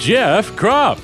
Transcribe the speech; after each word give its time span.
Jeff 0.00 0.50
Kropp. 0.52 0.98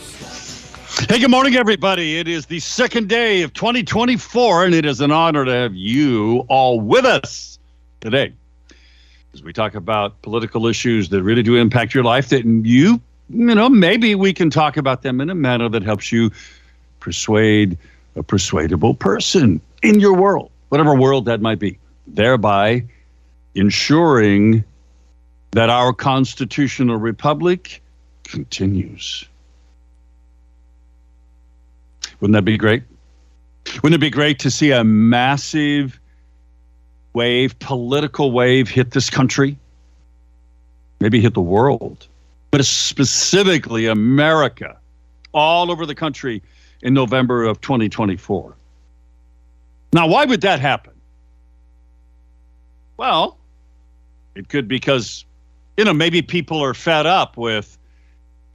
Hey, 1.10 1.20
good 1.20 1.30
morning, 1.30 1.54
everybody. 1.54 2.18
It 2.18 2.26
is 2.26 2.46
the 2.46 2.60
second 2.60 3.10
day 3.10 3.42
of 3.42 3.52
2024, 3.52 4.64
and 4.64 4.74
it 4.74 4.86
is 4.86 5.02
an 5.02 5.12
honor 5.12 5.44
to 5.44 5.50
have 5.50 5.74
you 5.74 6.46
all 6.48 6.80
with 6.80 7.04
us 7.04 7.58
today 8.00 8.32
as 9.34 9.42
we 9.42 9.52
talk 9.52 9.74
about 9.74 10.22
political 10.22 10.66
issues 10.66 11.10
that 11.10 11.22
really 11.22 11.42
do 11.42 11.56
impact 11.56 11.92
your 11.92 12.04
life. 12.04 12.30
That 12.30 12.46
you, 12.46 12.98
you 13.28 13.54
know, 13.54 13.68
maybe 13.68 14.14
we 14.14 14.32
can 14.32 14.48
talk 14.48 14.78
about 14.78 15.02
them 15.02 15.20
in 15.20 15.28
a 15.28 15.34
manner 15.34 15.68
that 15.68 15.82
helps 15.82 16.10
you 16.10 16.30
persuade 16.98 17.76
a 18.16 18.22
persuadable 18.22 18.94
person 18.94 19.60
in 19.82 20.00
your 20.00 20.14
world, 20.14 20.50
whatever 20.70 20.94
world 20.94 21.26
that 21.26 21.42
might 21.42 21.58
be, 21.58 21.78
thereby 22.06 22.82
ensuring 23.54 24.64
that 25.50 25.68
our 25.68 25.92
constitutional 25.92 26.96
republic 26.96 27.82
continues. 28.26 29.24
Wouldn't 32.20 32.34
that 32.34 32.44
be 32.44 32.56
great? 32.56 32.82
Wouldn't 33.82 33.94
it 33.94 33.98
be 33.98 34.10
great 34.10 34.38
to 34.40 34.50
see 34.50 34.70
a 34.70 34.84
massive 34.84 36.00
wave, 37.12 37.58
political 37.58 38.32
wave 38.32 38.68
hit 38.68 38.92
this 38.92 39.10
country? 39.10 39.58
Maybe 41.00 41.20
hit 41.20 41.34
the 41.34 41.40
world, 41.40 42.06
but 42.50 42.64
specifically 42.64 43.86
America, 43.86 44.78
all 45.32 45.70
over 45.70 45.84
the 45.84 45.94
country 45.94 46.42
in 46.82 46.94
November 46.94 47.44
of 47.44 47.60
2024. 47.60 48.54
Now, 49.92 50.06
why 50.06 50.24
would 50.24 50.40
that 50.40 50.60
happen? 50.60 50.92
Well, 52.96 53.36
it 54.34 54.48
could 54.48 54.68
because, 54.68 55.24
you 55.76 55.84
know, 55.84 55.92
maybe 55.92 56.22
people 56.22 56.62
are 56.62 56.74
fed 56.74 57.06
up 57.06 57.36
with 57.36 57.76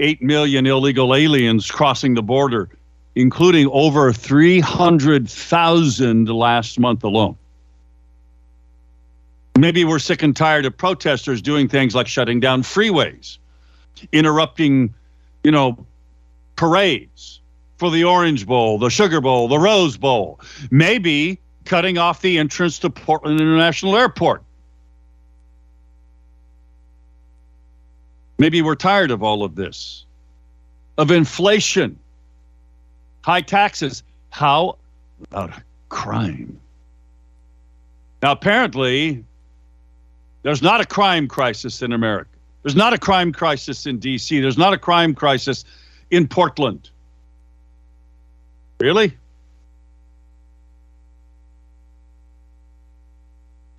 8 0.02 0.22
million 0.22 0.66
illegal 0.66 1.16
aliens 1.16 1.72
crossing 1.72 2.16
the 2.16 2.24
border, 2.24 2.68
including 3.16 3.70
over 3.72 4.12
300,000 4.12 6.28
last 6.28 6.80
month 6.80 7.04
alone. 7.04 7.38
Maybe 9.58 9.86
we're 9.86 10.00
sick 10.00 10.24
and 10.24 10.36
tired 10.36 10.66
of 10.66 10.76
protesters 10.76 11.42
doing 11.42 11.68
things 11.68 11.94
like 11.94 12.08
shutting 12.08 12.40
down 12.40 12.64
freeways, 12.64 13.38
interrupting, 14.12 14.94
you 15.44 15.52
know, 15.52 15.86
parades, 16.56 17.38
for 17.78 17.90
the 17.90 18.04
Orange 18.04 18.46
Bowl, 18.46 18.78
the 18.78 18.90
Sugar 18.90 19.22
Bowl, 19.22 19.48
the 19.48 19.58
Rose 19.58 19.98
Bowl, 19.98 20.40
maybe 20.70 21.40
cutting 21.66 21.98
off 21.98 22.22
the 22.22 22.38
entrance 22.38 22.78
to 22.78 22.92
Portland 22.92 23.42
International 23.42 23.98
Airport. 23.98 24.44
Maybe 28.42 28.64
we're 28.64 28.74
tired 28.74 29.12
of 29.12 29.22
all 29.22 29.44
of 29.44 29.54
this, 29.54 30.04
of 30.98 31.12
inflation, 31.12 32.00
high 33.24 33.42
taxes. 33.42 34.02
How 34.32 34.80
about 35.30 35.54
crime? 35.90 36.60
Now, 38.24 38.32
apparently, 38.32 39.24
there's 40.42 40.64
not 40.64 40.82
a 40.82 40.88
crime 40.88 41.28
crisis 41.28 41.84
in 41.84 41.94
America. 41.94 42.32
There's 42.64 42.76
not 42.76 42.94
a 42.94 42.98
crime 42.98 43.32
crisis 43.32 43.86
in 43.86 44.00
D.C. 44.00 44.40
There's 44.40 44.58
not 44.58 44.74
a 44.74 44.78
crime 44.80 45.14
crisis 45.14 45.64
in 46.10 46.28
Portland. 46.28 46.90
Really? 48.80 49.16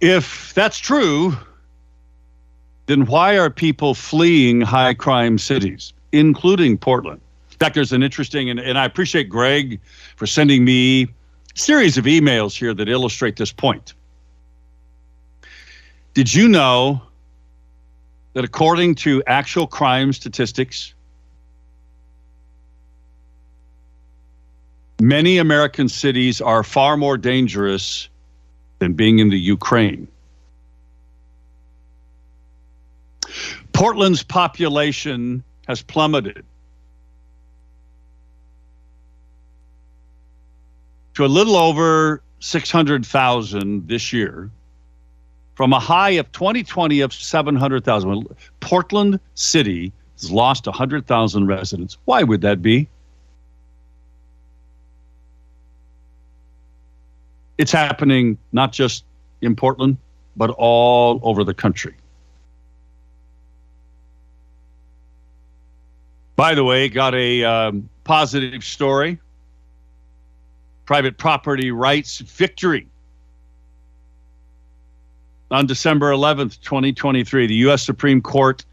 If 0.00 0.54
that's 0.54 0.78
true, 0.78 1.36
then 2.86 3.06
why 3.06 3.38
are 3.38 3.50
people 3.50 3.94
fleeing 3.94 4.60
high 4.60 4.94
crime 4.94 5.38
cities, 5.38 5.92
including 6.12 6.76
Portland? 6.78 7.20
In 7.50 7.58
fact, 7.58 7.74
there's 7.74 7.92
an 7.92 8.02
interesting, 8.02 8.50
and, 8.50 8.58
and 8.58 8.78
I 8.78 8.84
appreciate 8.84 9.28
Greg 9.28 9.80
for 10.16 10.26
sending 10.26 10.64
me 10.64 11.02
a 11.02 11.08
series 11.54 11.96
of 11.96 12.06
emails 12.06 12.56
here 12.56 12.74
that 12.74 12.88
illustrate 12.88 13.36
this 13.36 13.52
point. 13.52 13.94
Did 16.14 16.34
you 16.34 16.48
know 16.48 17.00
that 18.34 18.44
according 18.44 18.96
to 18.96 19.22
actual 19.26 19.66
crime 19.66 20.12
statistics, 20.12 20.94
Many 25.02 25.38
American 25.38 25.88
cities 25.88 26.40
are 26.40 26.62
far 26.62 26.96
more 26.96 27.18
dangerous 27.18 28.08
than 28.78 28.92
being 28.92 29.18
in 29.18 29.30
the 29.30 29.38
Ukraine. 29.38 30.06
Portland's 33.72 34.22
population 34.22 35.42
has 35.66 35.82
plummeted 35.82 36.44
to 41.14 41.24
a 41.24 41.26
little 41.26 41.56
over 41.56 42.22
600,000 42.40 43.86
this 43.86 44.12
year 44.12 44.50
from 45.54 45.72
a 45.72 45.78
high 45.78 46.10
of 46.10 46.30
2020 46.32 47.00
of 47.00 47.12
700,000. 47.12 48.26
Portland 48.60 49.20
City 49.34 49.92
has 50.20 50.30
lost 50.30 50.66
100,000 50.66 51.46
residents. 51.46 51.98
Why 52.04 52.22
would 52.22 52.40
that 52.40 52.62
be? 52.62 52.88
It's 57.58 57.72
happening 57.72 58.38
not 58.52 58.72
just 58.72 59.04
in 59.40 59.54
Portland, 59.54 59.98
but 60.36 60.50
all 60.50 61.20
over 61.22 61.44
the 61.44 61.54
country. 61.54 61.94
By 66.36 66.54
the 66.54 66.64
way, 66.64 66.88
got 66.88 67.14
a 67.14 67.44
um, 67.44 67.88
positive 68.04 68.64
story. 68.64 69.18
Private 70.86 71.18
property 71.18 71.70
rights 71.70 72.18
victory. 72.18 72.88
On 75.50 75.66
December 75.66 76.10
11th, 76.12 76.60
2023, 76.62 77.46
the 77.46 77.54
U.S. 77.54 77.82
Supreme 77.82 78.22
Court 78.22 78.64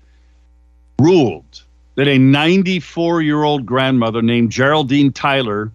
ruled 1.00 1.64
that 1.96 2.08
a 2.08 2.18
94 2.18 3.22
year 3.22 3.44
old 3.44 3.66
grandmother 3.66 4.22
named 4.22 4.52
Geraldine 4.52 5.12
Tyler 5.12 5.72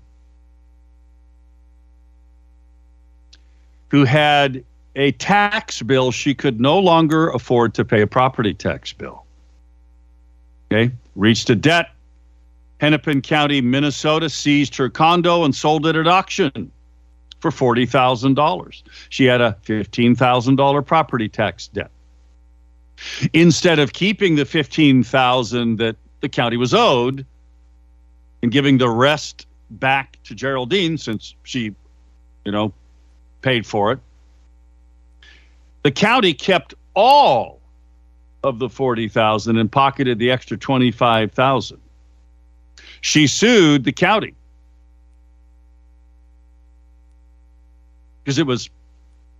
who 3.95 4.05
had 4.05 4.65
a 4.97 5.13
tax 5.13 5.83
bill 5.83 6.11
she 6.11 6.35
could 6.35 6.61
no 6.61 6.79
longer 6.79 7.31
afford 7.31 7.75
to 7.75 7.85
pay 7.85 8.01
a 8.01 8.07
property 8.07 8.55
tax 8.55 8.93
bill. 8.93 9.24
Okay, 10.75 10.93
reached 11.15 11.51
a 11.51 11.55
debt. 11.55 11.91
Hennepin 12.81 13.23
County, 13.23 13.61
Minnesota 13.61 14.29
seized 14.29 14.75
her 14.77 14.91
condo 14.91 15.45
and 15.45 15.55
sold 15.55 15.87
it 15.87 15.95
at 15.95 16.09
auction 16.09 16.73
for 17.39 17.53
$40,000. 17.53 18.83
She 19.09 19.25
had 19.25 19.41
a 19.41 19.57
$15,000 19.65 20.85
property 20.85 21.29
tax 21.29 21.69
debt. 21.69 21.91
Instead 23.33 23.79
of 23.79 23.93
keeping 23.93 24.35
the 24.35 24.45
15,000 24.45 25.77
that 25.79 25.97
the 26.21 26.29
county 26.29 26.57
was 26.57 26.75
owed 26.75 27.25
and 28.43 28.51
giving 28.51 28.79
the 28.79 28.91
rest 28.91 29.47
back 29.71 30.19
to 30.25 30.35
Geraldine 30.35 30.99
since 30.99 31.37
she, 31.45 31.73
you 32.45 32.51
know, 32.51 32.73
paid 33.43 33.65
for 33.65 33.93
it. 33.93 34.01
The 35.85 35.93
county 35.93 36.35
kept 36.35 36.75
all 36.95 37.61
of 38.45 38.59
the 38.59 38.69
40,000 38.69 39.57
and 39.57 39.73
pocketed 39.73 40.19
the 40.19 40.31
extra 40.31 40.57
25,000. 40.57 41.81
She 43.01 43.27
sued 43.27 43.85
the 43.85 43.93
county 43.93 44.35
because 48.23 48.39
it 48.39 48.47
was 48.47 48.69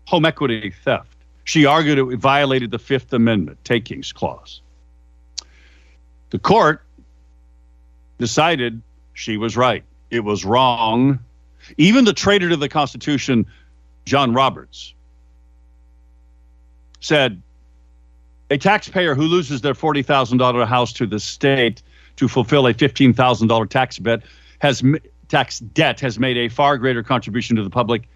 home 0.07 0.25
equity 0.25 0.73
theft. 0.83 1.17
She 1.45 1.67
argued 1.67 1.99
it 1.99 2.17
violated 2.17 2.71
the 2.71 2.79
Fifth 2.79 3.13
Amendment 3.13 3.63
takings 3.65 4.11
clause. 4.11 4.63
The 6.31 6.39
court 6.39 6.83
decided 8.19 8.81
she 9.13 9.37
was 9.37 9.57
right. 9.57 9.85
It 10.11 10.21
was 10.21 10.45
wrong. 10.45 11.19
Even 11.77 12.07
the 12.07 12.15
traitor 12.15 12.49
to 12.49 12.57
the 12.57 12.69
Constitution 12.69 13.47
John 14.07 14.33
Roberts, 14.33 14.95
said 17.01 17.43
a 18.51 18.59
taxpayer 18.59 19.15
who 19.15 19.23
loses 19.23 19.61
their 19.61 19.75
$40,000 19.75 20.67
house 20.67 20.93
to 20.95 21.07
the 21.07 21.19
state 21.19 21.83
to 22.17 22.29
fulfill 22.29 22.67
a 22.67 22.75
$15,000 22.75 23.71
tax 23.71 23.99
bet 23.99 24.23
has 24.61 24.83
tax 25.29 25.59
debt 25.59 25.99
has 26.01 26.19
made 26.19 26.37
a 26.37 26.49
far 26.49 26.79
greater 26.79 27.03
contribution 27.03 27.57
to 27.57 27.63
the 27.63 27.71
public 27.71 28.09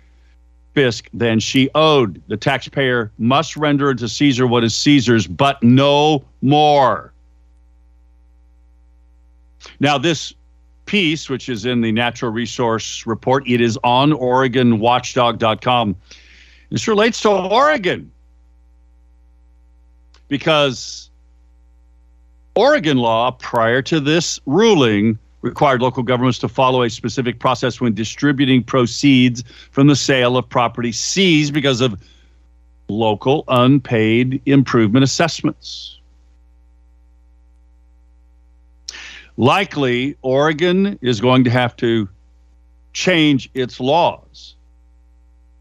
fisc 0.74 1.08
than 1.12 1.40
she 1.40 1.68
owed. 1.74 2.22
The 2.28 2.36
taxpayer 2.36 3.10
must 3.18 3.56
render 3.56 3.94
to 3.94 4.08
Caesar 4.08 4.46
what 4.46 4.62
is 4.64 4.76
Caesar's, 4.76 5.26
but 5.26 5.62
no 5.62 6.24
more. 6.42 7.12
Now, 9.80 9.98
this 9.98 10.32
piece, 10.86 11.28
which 11.28 11.48
is 11.48 11.64
in 11.64 11.80
the 11.80 11.92
Natural 11.92 12.30
Resource 12.30 13.06
Report, 13.06 13.48
it 13.48 13.60
is 13.60 13.78
on 13.82 14.12
OregonWatchdog.com. 14.12 15.96
This 16.70 16.86
relates 16.86 17.20
to 17.22 17.30
Oregon 17.30 18.10
because 20.28 21.10
Oregon 22.54 22.98
law, 22.98 23.30
prior 23.32 23.82
to 23.82 24.00
this 24.00 24.40
ruling, 24.46 25.18
required 25.42 25.80
local 25.80 26.02
governments 26.02 26.38
to 26.40 26.48
follow 26.48 26.82
a 26.82 26.90
specific 26.90 27.38
process 27.38 27.80
when 27.80 27.94
distributing 27.94 28.62
proceeds 28.62 29.44
from 29.70 29.86
the 29.86 29.96
sale 29.96 30.36
of 30.36 30.48
property 30.48 30.92
seized 30.92 31.54
because 31.54 31.80
of 31.80 32.00
local 32.88 33.44
unpaid 33.48 34.40
improvement 34.46 35.04
assessments. 35.04 35.98
Likely, 39.36 40.16
Oregon 40.22 40.98
is 41.00 41.20
going 41.20 41.44
to 41.44 41.50
have 41.50 41.76
to 41.76 42.08
change 42.92 43.48
its 43.54 43.78
laws 43.78 44.56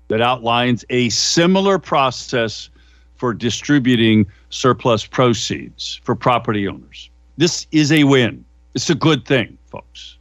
that 0.07 0.21
outlines 0.21 0.83
a 0.89 1.09
similar 1.09 1.77
process 1.77 2.69
for 3.17 3.33
distributing 3.33 4.25
surplus 4.49 5.05
proceeds 5.05 5.99
for 6.03 6.15
property 6.15 6.67
owners. 6.67 7.09
This 7.37 7.67
is 7.71 7.91
a 7.91 8.03
win. 8.03 8.43
It's 8.73 8.89
a 8.89 8.95
good 8.95 9.25
thing, 9.25 9.57
folks. 9.69 10.17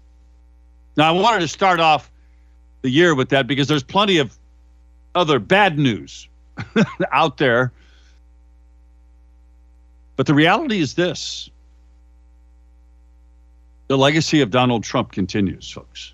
Now, 0.96 1.08
I 1.08 1.20
wanted 1.20 1.40
to 1.40 1.49
start 1.49 1.81
off 1.81 2.11
the 2.82 2.90
year 2.90 3.14
with 3.14 3.28
that 3.31 3.46
because 3.46 3.69
there's 3.69 3.82
plenty 3.82 4.19
of 4.19 4.37
other 5.14 5.38
bad 5.38 5.78
news 5.78 6.28
out 7.12 7.38
there. 7.38 7.73
But 10.17 10.26
the 10.26 10.34
reality 10.34 10.81
is 10.81 10.94
this 10.94 11.50
the 13.88 13.96
legacy 13.96 14.40
of 14.40 14.50
Donald 14.50 14.82
Trump 14.82 15.12
continues, 15.12 15.70
folks. 15.70 16.12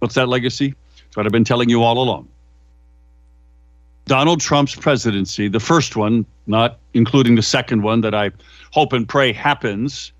What's 0.00 0.14
that 0.14 0.28
legacy? 0.28 0.74
It's 1.06 1.16
what 1.16 1.26
I've 1.26 1.32
been 1.32 1.44
telling 1.44 1.68
you 1.68 1.82
all 1.82 2.02
along. 2.02 2.28
Donald 4.10 4.40
Trump's 4.40 4.74
presidency, 4.74 5.46
the 5.46 5.60
first 5.60 5.94
one, 5.94 6.26
not 6.48 6.80
including 6.94 7.36
the 7.36 7.42
second 7.42 7.82
one 7.82 8.00
that 8.00 8.12
I 8.12 8.32
hope 8.72 8.92
and 8.92 9.08
pray 9.08 9.32
happens, 9.32 10.10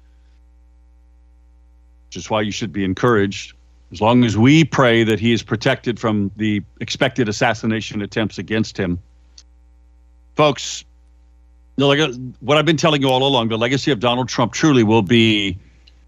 which 2.06 2.16
is 2.16 2.31
why 2.31 2.42
you 2.42 2.52
should 2.52 2.72
be 2.72 2.84
encouraged. 2.84 3.52
As 3.90 4.00
long 4.00 4.22
as 4.22 4.38
we 4.38 4.62
pray 4.62 5.02
that 5.02 5.19
he 5.19 5.32
is 5.32 5.42
protected 5.42 5.98
from 5.98 6.31
the 6.37 6.62
expected 6.81 7.28
assassination 7.28 8.00
attempts 8.00 8.38
against 8.38 8.76
him. 8.76 9.00
Folks, 10.37 10.84
what 11.75 12.58
I've 12.58 12.64
been 12.64 12.76
telling 12.76 13.02
you 13.02 13.08
all 13.08 13.26
along, 13.26 13.48
the 13.48 13.58
legacy 13.58 13.90
of 13.90 13.98
Donald 13.98 14.28
Trump 14.28 14.52
truly 14.52 14.84
will 14.84 15.02
be 15.02 15.58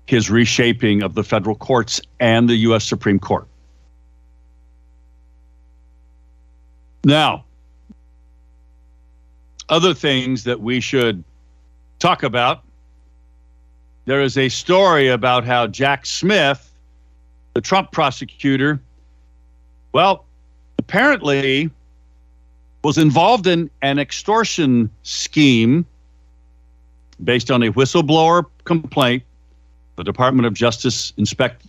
his 0.07 0.31
reshaping 0.31 1.03
of 1.03 1.17
the 1.17 1.25
federal 1.25 1.57
courts 1.57 2.01
and 2.21 2.49
the 2.49 2.55
U.S. 2.59 2.85
Supreme 2.85 3.19
Court. 3.19 3.49
Now, 7.03 7.45
other 9.69 9.95
things 9.95 10.45
that 10.45 10.61
we 10.61 10.81
should 10.81 11.23
talk 11.99 12.23
about. 12.23 12.63
There 14.05 14.21
is 14.21 14.37
a 14.37 14.49
story 14.49 15.09
about 15.09 15.45
how 15.45 15.67
Jack 15.69 16.07
Smith, 16.07 16.73
the 17.55 17.61
Trump 17.61 17.93
prosecutor, 17.93 18.81
well, 19.93 20.25
apparently 20.79 21.71
was 22.83 22.99
involved 22.99 23.47
in 23.47 23.71
an 23.83 23.99
extortion 23.99 24.91
scheme 25.05 25.87
based 27.23 27.51
on 27.51 27.63
a 27.63 27.73
whistleblower 27.73 28.45
complaint. 28.65 29.23
The 29.97 30.05
Department 30.05 30.47
of 30.47 30.55
Justice 30.55 31.13
inspect 31.17 31.67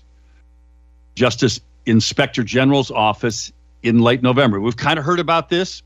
Justice 1.16 1.60
Inspector 1.86 2.42
General's 2.44 2.89
office 2.89 3.51
in 3.84 4.00
late 4.00 4.24
November. 4.24 4.60
We've 4.60 4.78
kind 4.78 4.98
of 4.98 5.06
heard 5.06 5.19
about 5.19 5.50
this. 5.50 5.84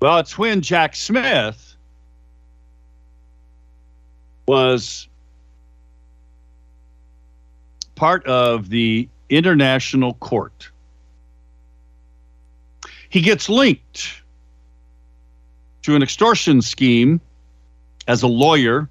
Well, 0.00 0.18
it's 0.18 0.36
when 0.36 0.60
Jack 0.60 0.94
Smith 0.94 1.76
was 4.46 5.08
part 7.94 8.24
of 8.26 8.68
the 8.68 9.08
international 9.30 10.14
court. 10.14 10.70
He 13.08 13.20
gets 13.20 13.48
linked 13.48 14.22
to 15.82 15.96
an 15.96 16.02
extortion 16.02 16.60
scheme 16.60 17.20
as 18.06 18.22
a 18.22 18.26
lawyer 18.26 18.88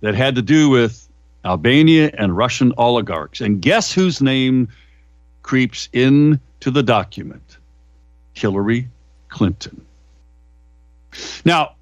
that 0.00 0.14
had 0.14 0.34
to 0.34 0.42
do 0.42 0.68
with 0.68 1.08
Albania 1.44 2.10
and 2.18 2.36
Russian 2.36 2.72
oligarchs. 2.76 3.40
And 3.40 3.62
guess 3.62 3.92
whose 3.92 4.20
name 4.20 4.68
creeps 5.42 5.88
into 5.92 6.70
the 6.70 6.82
document? 6.82 7.47
Hillary 8.38 8.88
Clinton. 9.28 9.84
Now, 11.44 11.74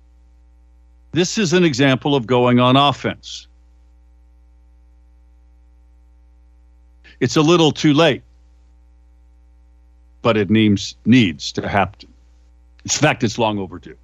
this 1.12 1.38
is 1.38 1.52
an 1.52 1.64
example 1.64 2.14
of 2.14 2.26
going 2.26 2.58
on 2.60 2.76
offense. 2.76 3.46
It's 7.20 7.36
a 7.36 7.42
little 7.42 7.72
too 7.72 7.94
late, 7.94 8.22
but 10.22 10.36
it 10.36 10.50
needs, 10.50 10.96
needs 11.04 11.52
to 11.52 11.68
happen. 11.68 12.08
In 12.84 12.90
fact, 12.90 13.24
it's 13.24 13.38
long 13.38 13.58
overdue. 13.58 13.96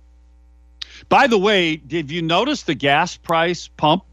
By 1.08 1.26
the 1.26 1.38
way, 1.38 1.76
did 1.76 2.10
you 2.10 2.22
notice 2.22 2.62
the 2.62 2.75
gas 2.75 3.16
price 3.16 3.69
pump 3.69 4.05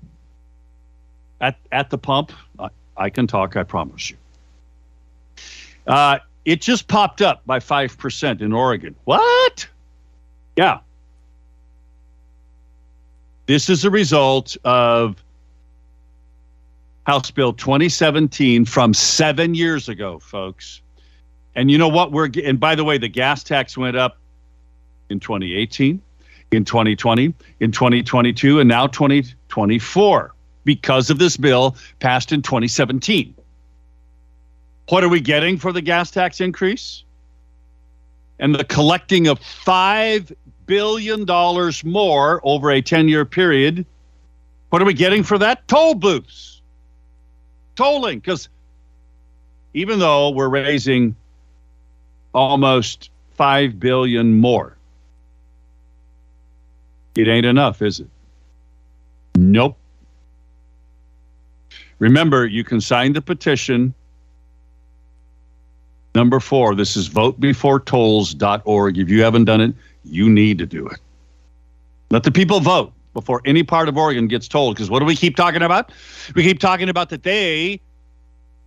at, 1.40 1.58
at 1.72 1.90
the 1.90 1.98
pump? 1.98 2.32
I, 2.58 2.70
I 2.98 3.10
can 3.10 3.28
talk, 3.28 3.56
I 3.56 3.64
promise 3.64 4.10
you. 4.10 4.18
Uh, 5.88 6.20
it 6.50 6.62
just 6.62 6.88
popped 6.88 7.22
up 7.22 7.46
by 7.46 7.60
5% 7.60 8.42
in 8.42 8.54
Oregon. 8.54 8.96
What? 9.04 9.68
Yeah. 10.58 10.80
This 13.46 13.70
is 13.70 13.86
a 13.86 13.92
result 13.92 14.58
of 14.64 15.24
House 17.06 17.30
Bill 17.30 17.54
2017 17.54 18.66
from 18.66 18.96
seven 18.96 19.54
years 19.54 19.90
ago, 19.90 20.18
folks. 20.18 20.82
And 21.54 21.70
you 21.70 21.78
know 21.78 21.88
what? 21.88 22.12
We're 22.12 22.30
and 22.44 22.60
by 22.60 22.74
the 22.74 22.84
way, 22.84 22.98
the 22.98 23.10
gas 23.10 23.44
tax 23.44 23.78
went 23.78 23.96
up 23.96 24.18
in 25.12 25.20
2018, 25.20 26.02
in 26.52 26.66
2020, 26.66 27.32
in 27.60 27.72
2022, 27.72 28.60
and 28.60 28.68
now 28.68 28.88
2024 28.88 30.34
because 30.64 31.12
of 31.12 31.20
this 31.20 31.38
bill 31.38 31.76
passed 32.00 32.32
in 32.32 32.42
2017. 32.42 33.36
What 34.90 35.04
are 35.04 35.10
we 35.10 35.22
getting 35.22 35.58
for 35.58 35.72
the 35.72 35.82
gas 35.82 36.10
tax 36.10 36.42
increase? 36.42 37.04
And 38.40 38.56
the 38.56 38.64
collecting 38.64 39.28
of 39.28 39.40
$5 39.40 40.36
billion 40.66 41.26
more 41.84 42.42
over 42.44 42.72
a 42.72 42.82
10 42.82 43.08
year 43.08 43.24
period. 43.24 43.86
What 44.70 44.82
are 44.82 44.86
we 44.86 44.96
getting 44.96 45.24
for 45.24 45.38
that? 45.38 45.68
Toll 45.68 45.94
booths. 45.94 46.62
Tolling. 47.76 48.20
Because 48.20 48.50
even 49.76 50.00
though 50.00 50.32
we're 50.32 50.50
raising 50.50 51.16
almost 52.34 53.12
5 53.36 53.80
billion 53.80 54.40
more, 54.40 54.76
it 57.16 57.28
ain't 57.28 57.46
enough, 57.46 57.82
is 57.84 58.00
it? 58.00 58.08
Nope. 59.36 59.78
Remember, 62.00 62.48
you 62.48 62.64
can 62.64 62.82
sign 62.82 63.14
the 63.14 63.22
petition 63.22 63.94
Number 66.16 66.40
four, 66.40 66.76
this 66.76 66.98
is 66.98 67.10
votebeforetolls.org. 67.10 68.98
If 68.98 69.10
you 69.10 69.22
haven't 69.22 69.46
done 69.46 69.62
it, 69.62 69.76
you 70.04 70.30
need 70.30 70.58
to 70.58 70.66
do 70.66 70.88
it. 70.88 71.00
Let 72.10 72.24
the 72.24 72.32
people 72.32 72.60
vote 72.60 72.92
before 73.14 73.42
any 73.46 73.64
part 73.64 73.88
of 73.88 73.98
Oregon 73.98 74.28
gets 74.28 74.48
tolled. 74.48 74.76
Because 74.76 74.90
what 74.90 75.00
do 75.00 75.06
we 75.06 75.16
keep 75.16 75.36
talking 75.36 75.62
about? 75.62 75.92
We 76.36 76.44
keep 76.44 76.60
talking 76.60 76.90
about 76.90 77.10
that 77.10 77.24
they, 77.24 77.80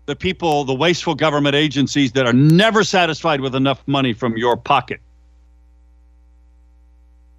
the 0.06 0.14
people, 0.14 0.64
the 0.64 0.74
wasteful 0.74 1.14
government 1.14 1.56
agencies 1.56 2.12
that 2.12 2.26
are 2.26 2.32
never 2.32 2.84
satisfied 2.84 3.40
with 3.40 3.54
enough 3.54 3.82
money 3.86 4.12
from 4.12 4.36
your 4.36 4.56
pocket, 4.56 5.00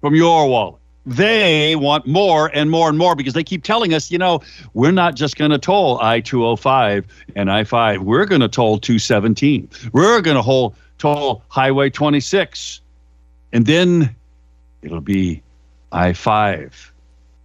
from 0.00 0.14
your 0.14 0.48
wallet 0.48 0.80
they 1.06 1.76
want 1.76 2.06
more 2.06 2.50
and 2.54 2.70
more 2.70 2.88
and 2.88 2.96
more 2.96 3.14
because 3.14 3.34
they 3.34 3.44
keep 3.44 3.62
telling 3.62 3.92
us, 3.92 4.10
you 4.10 4.18
know, 4.18 4.40
we're 4.72 4.92
not 4.92 5.14
just 5.14 5.36
going 5.36 5.50
to 5.50 5.58
toll 5.58 5.98
I 6.00 6.20
205 6.20 7.06
and 7.36 7.50
I 7.50 7.64
5. 7.64 8.02
We're 8.02 8.24
going 8.24 8.40
to 8.40 8.48
toll 8.48 8.78
217. 8.78 9.68
We're 9.92 10.20
going 10.20 10.42
to 10.42 10.72
toll 10.98 11.42
Highway 11.48 11.90
26. 11.90 12.80
And 13.52 13.66
then 13.66 14.14
it'll 14.82 15.00
be 15.00 15.42
I 15.92 16.12
5 16.12 16.92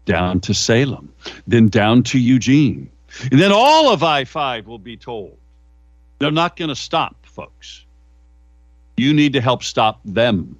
down 0.05 0.39
to 0.41 0.53
Salem, 0.53 1.13
then 1.45 1.67
down 1.67 2.03
to 2.03 2.19
Eugene. 2.19 2.89
And 3.31 3.39
then 3.39 3.51
all 3.51 3.91
of 3.91 4.03
I 4.03 4.23
5 4.23 4.67
will 4.67 4.79
be 4.79 4.97
tolled. 4.97 5.37
They're 6.19 6.31
not 6.31 6.55
going 6.55 6.69
to 6.69 6.75
stop, 6.75 7.15
folks. 7.23 7.85
You 8.97 9.13
need 9.13 9.33
to 9.33 9.41
help 9.41 9.63
stop 9.63 9.99
them. 10.03 10.57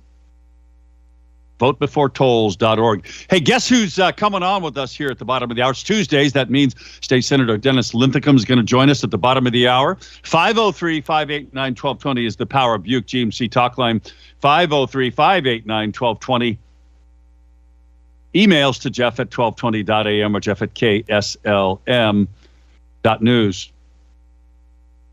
VoteBeforeTolls.org. 1.60 3.06
Hey, 3.30 3.40
guess 3.40 3.68
who's 3.68 4.00
uh, 4.00 4.12
coming 4.14 4.42
on 4.44 4.64
with 4.64 4.78
us 4.78 4.96
here 4.96 5.10
at 5.10 5.20
the 5.20 5.26
bottom 5.26 5.52
of 5.52 5.58
the 5.58 5.62
hour? 5.62 5.72
It's 5.72 5.84
Tuesdays. 5.84 6.34
That 6.34 6.50
means 6.50 6.74
State 7.02 7.26
Senator 7.26 7.58
Dennis 7.58 7.94
Linthicum 7.94 8.36
is 8.36 8.46
going 8.46 8.58
to 8.58 8.64
join 8.64 8.90
us 8.90 9.04
at 9.04 9.12
the 9.12 9.18
bottom 9.18 9.46
of 9.46 9.54
the 9.54 9.68
hour. 9.68 9.98
503 10.24 11.02
589 11.02 11.54
1220 11.54 12.26
is 12.26 12.38
the 12.38 12.46
Power 12.46 12.76
of 12.76 12.84
Buick 12.84 13.06
GMC 13.06 13.52
talk 13.52 13.78
line. 13.78 14.02
503 14.40 15.10
589 15.12 15.88
1220. 15.90 16.58
Emails 18.36 18.80
to 18.82 18.90
Jeff 18.90 19.20
at 19.20 19.30
1220.am 19.30 20.36
or 20.36 20.40
Jeff 20.40 20.62
at 20.62 20.74
KSLM.news. 20.76 22.28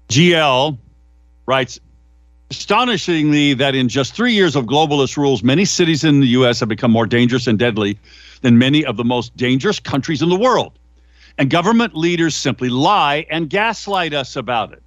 GL 0.08 0.78
writes 1.46 1.80
Astonishingly, 2.50 3.54
that 3.54 3.74
in 3.74 3.88
just 3.88 4.14
three 4.14 4.32
years 4.32 4.54
of 4.54 4.66
globalist 4.66 5.16
rules, 5.16 5.42
many 5.42 5.64
cities 5.64 6.04
in 6.04 6.20
the 6.20 6.28
U.S. 6.28 6.60
have 6.60 6.68
become 6.68 6.92
more 6.92 7.06
dangerous 7.06 7.46
and 7.46 7.58
deadly 7.58 7.98
than 8.42 8.56
many 8.56 8.84
of 8.84 8.96
the 8.96 9.04
most 9.04 9.36
dangerous 9.36 9.80
countries 9.80 10.22
in 10.22 10.28
the 10.28 10.36
world. 10.36 10.72
And 11.38 11.50
government 11.50 11.96
leaders 11.96 12.36
simply 12.36 12.68
lie 12.68 13.26
and 13.30 13.50
gaslight 13.50 14.14
us 14.14 14.36
about 14.36 14.72
it. 14.72 14.82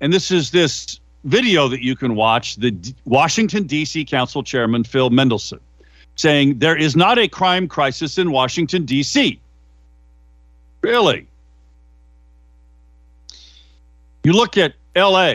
And 0.00 0.12
this 0.12 0.30
is 0.30 0.50
this 0.50 1.00
video 1.24 1.68
that 1.68 1.82
you 1.82 1.96
can 1.96 2.16
watch 2.16 2.56
the 2.56 2.70
D- 2.70 2.94
Washington, 3.04 3.64
D.C. 3.64 4.04
Council 4.04 4.42
Chairman 4.42 4.84
Phil 4.84 5.10
Mendelson 5.10 5.60
saying 6.16 6.58
there 6.58 6.76
is 6.76 6.96
not 6.96 7.18
a 7.18 7.28
crime 7.28 7.68
crisis 7.68 8.18
in 8.18 8.30
Washington, 8.30 8.84
D.C. 8.84 9.38
Really? 10.80 11.26
You 14.24 14.32
look 14.32 14.56
at 14.56 14.74
LA, 14.96 15.34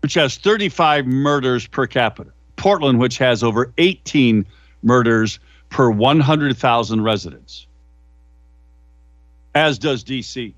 which 0.00 0.14
has 0.14 0.36
35 0.36 1.06
murders 1.06 1.66
per 1.66 1.86
capita, 1.86 2.30
Portland, 2.56 2.98
which 2.98 3.16
has 3.18 3.42
over 3.42 3.72
18 3.78 4.44
murders 4.82 5.38
per 5.70 5.90
100,000 5.90 7.02
residents, 7.02 7.66
as 9.54 9.78
does 9.78 10.04
DC. 10.04 10.52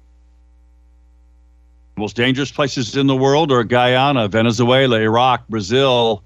Most 1.96 2.16
dangerous 2.16 2.50
places 2.50 2.96
in 2.96 3.06
the 3.06 3.16
world 3.16 3.52
are 3.52 3.64
Guyana, 3.64 4.28
Venezuela, 4.28 4.98
Iraq, 4.98 5.46
Brazil, 5.48 6.22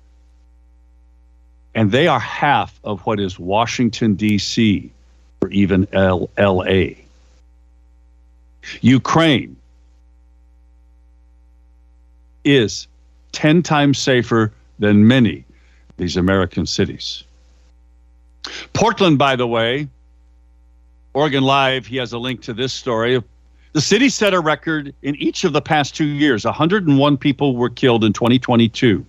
and 1.74 1.92
they 1.92 2.08
are 2.08 2.18
half 2.18 2.80
of 2.82 3.00
what 3.06 3.20
is 3.20 3.38
Washington, 3.38 4.14
D.C., 4.14 4.90
or 5.42 5.48
even 5.50 5.86
L- 5.92 6.28
LA. 6.36 6.94
Ukraine 8.80 9.56
is 12.44 12.86
10 13.32 13.62
times 13.62 13.98
safer 13.98 14.52
than 14.78 15.06
many 15.06 15.44
these 15.96 16.16
American 16.16 16.66
cities. 16.66 17.24
Portland, 18.72 19.18
by 19.18 19.36
the 19.36 19.46
way, 19.46 19.88
Oregon 21.12 21.44
Live, 21.44 21.86
he 21.86 21.96
has 21.96 22.12
a 22.12 22.18
link 22.18 22.40
to 22.42 22.54
this 22.54 22.72
story. 22.72 23.22
The 23.72 23.80
city 23.80 24.08
set 24.08 24.34
a 24.34 24.40
record 24.40 24.94
in 25.02 25.14
each 25.16 25.44
of 25.44 25.52
the 25.52 25.60
past 25.60 25.94
two 25.94 26.06
years. 26.06 26.44
101 26.44 27.16
people 27.18 27.56
were 27.56 27.68
killed 27.68 28.04
in 28.04 28.12
2022. 28.12 29.04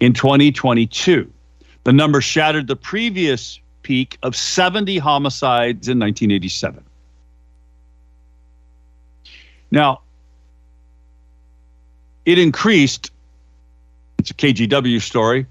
In 0.00 0.12
2022, 0.12 1.30
the 1.84 1.92
number 1.92 2.20
shattered 2.20 2.66
the 2.66 2.76
previous 2.76 3.60
peak 3.82 4.18
of 4.22 4.34
70 4.34 4.98
homicides 4.98 5.88
in 5.88 5.98
1987. 5.98 6.84
Now, 9.70 10.00
it 12.28 12.38
increased. 12.38 13.10
It's 14.18 14.30
a 14.30 14.34
KGW 14.34 15.00
story. 15.00 15.46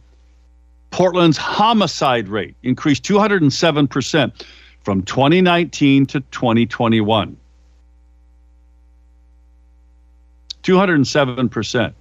Portland's 0.92 1.36
homicide 1.36 2.30
rate 2.30 2.56
increased 2.62 3.02
207% 3.04 4.46
from 4.84 5.02
2019 5.02 6.06
to 6.06 6.20
2021. 6.20 7.36
207%. 10.62 11.94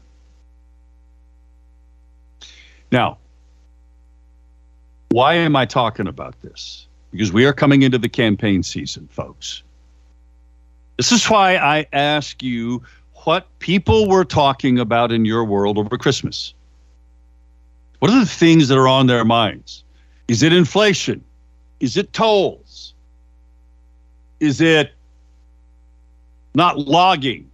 Now, 2.93 3.17
why 5.09 5.35
am 5.37 5.57
I 5.57 5.65
talking 5.65 6.07
about 6.07 6.39
this? 6.43 6.87
Because 7.13 7.33
we 7.33 7.47
are 7.47 7.55
coming 7.55 7.81
into 7.81 7.97
the 7.97 8.11
campaign 8.11 8.63
season, 8.63 9.09
folks. 9.11 9.63
This 10.99 11.13
is 11.13 11.25
why 11.31 11.57
I 11.57 11.87
ask 11.95 12.43
you 12.43 12.83
what 13.27 13.47
people 13.59 14.09
were 14.09 14.25
talking 14.25 14.79
about 14.79 15.11
in 15.11 15.25
your 15.25 15.45
world 15.45 15.79
over 15.79 15.99
Christmas. 15.99 16.55
What 17.99 18.13
are 18.13 18.21
the 18.21 18.25
things 18.25 18.69
that 18.69 18.79
are 18.79 18.87
on 18.87 19.09
their 19.09 19.25
minds? 19.25 19.83
Is 20.29 20.45
it 20.45 20.53
inflation? 20.53 21.25
Is 21.81 21.97
it 21.97 22.13
tolls? 22.13 22.95
Is 24.39 24.61
it 24.61 24.93
not 26.55 26.79
logging? 26.79 27.51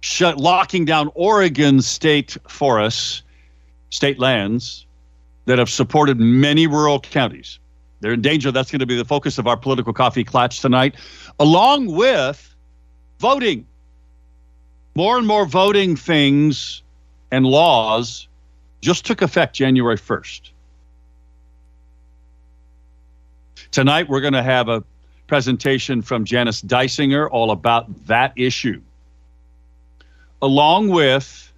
Shut, 0.00 0.38
locking 0.38 0.86
down 0.86 1.10
Oregon 1.14 1.82
state 1.82 2.38
forests, 2.48 3.22
state 3.90 4.18
lands 4.18 4.86
that 5.44 5.58
have 5.58 5.68
supported 5.68 6.18
many 6.18 6.66
rural 6.66 7.00
counties. 7.00 7.58
They're 8.00 8.14
in 8.14 8.22
danger. 8.22 8.50
That's 8.50 8.70
going 8.70 8.80
to 8.80 8.86
be 8.86 8.96
the 8.96 9.04
focus 9.04 9.36
of 9.36 9.46
our 9.46 9.58
political 9.58 9.92
coffee 9.92 10.24
klatch 10.24 10.62
tonight, 10.62 10.94
along 11.38 11.88
with 11.88 12.48
voting. 13.18 13.66
More 14.94 15.18
and 15.18 15.26
more 15.26 15.46
voting 15.46 15.96
things 15.96 16.82
and 17.30 17.46
laws 17.46 18.28
just 18.80 19.04
took 19.04 19.22
effect 19.22 19.54
January 19.54 19.96
1st. 19.96 20.50
Tonight, 23.70 24.08
we're 24.08 24.20
going 24.20 24.32
to 24.32 24.42
have 24.42 24.68
a 24.68 24.82
presentation 25.26 26.00
from 26.00 26.24
Janice 26.24 26.62
Dysinger 26.62 27.28
all 27.30 27.50
about 27.50 28.06
that 28.06 28.32
issue, 28.34 28.80
along 30.40 30.88
with 30.88 31.52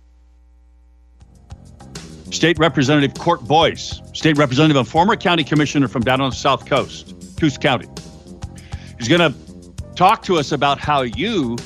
State 2.31 2.59
Representative 2.59 3.15
Court 3.15 3.43
Boice, 3.43 4.01
State 4.13 4.37
Representative 4.39 4.77
and 4.77 4.89
former 4.89 5.17
county 5.17 5.45
commissioner 5.45 5.89
from 5.89 6.03
down 6.03 6.21
on 6.21 6.31
the 6.31 6.37
South 6.37 6.67
Coast, 6.67 7.15
Coos 7.39 7.57
County. 7.57 7.89
He's 8.99 9.09
going 9.09 9.33
to 9.33 9.50
talk 10.01 10.23
to 10.23 10.39
us 10.39 10.51
about 10.51 10.79
how 10.79 11.03
you 11.03 11.59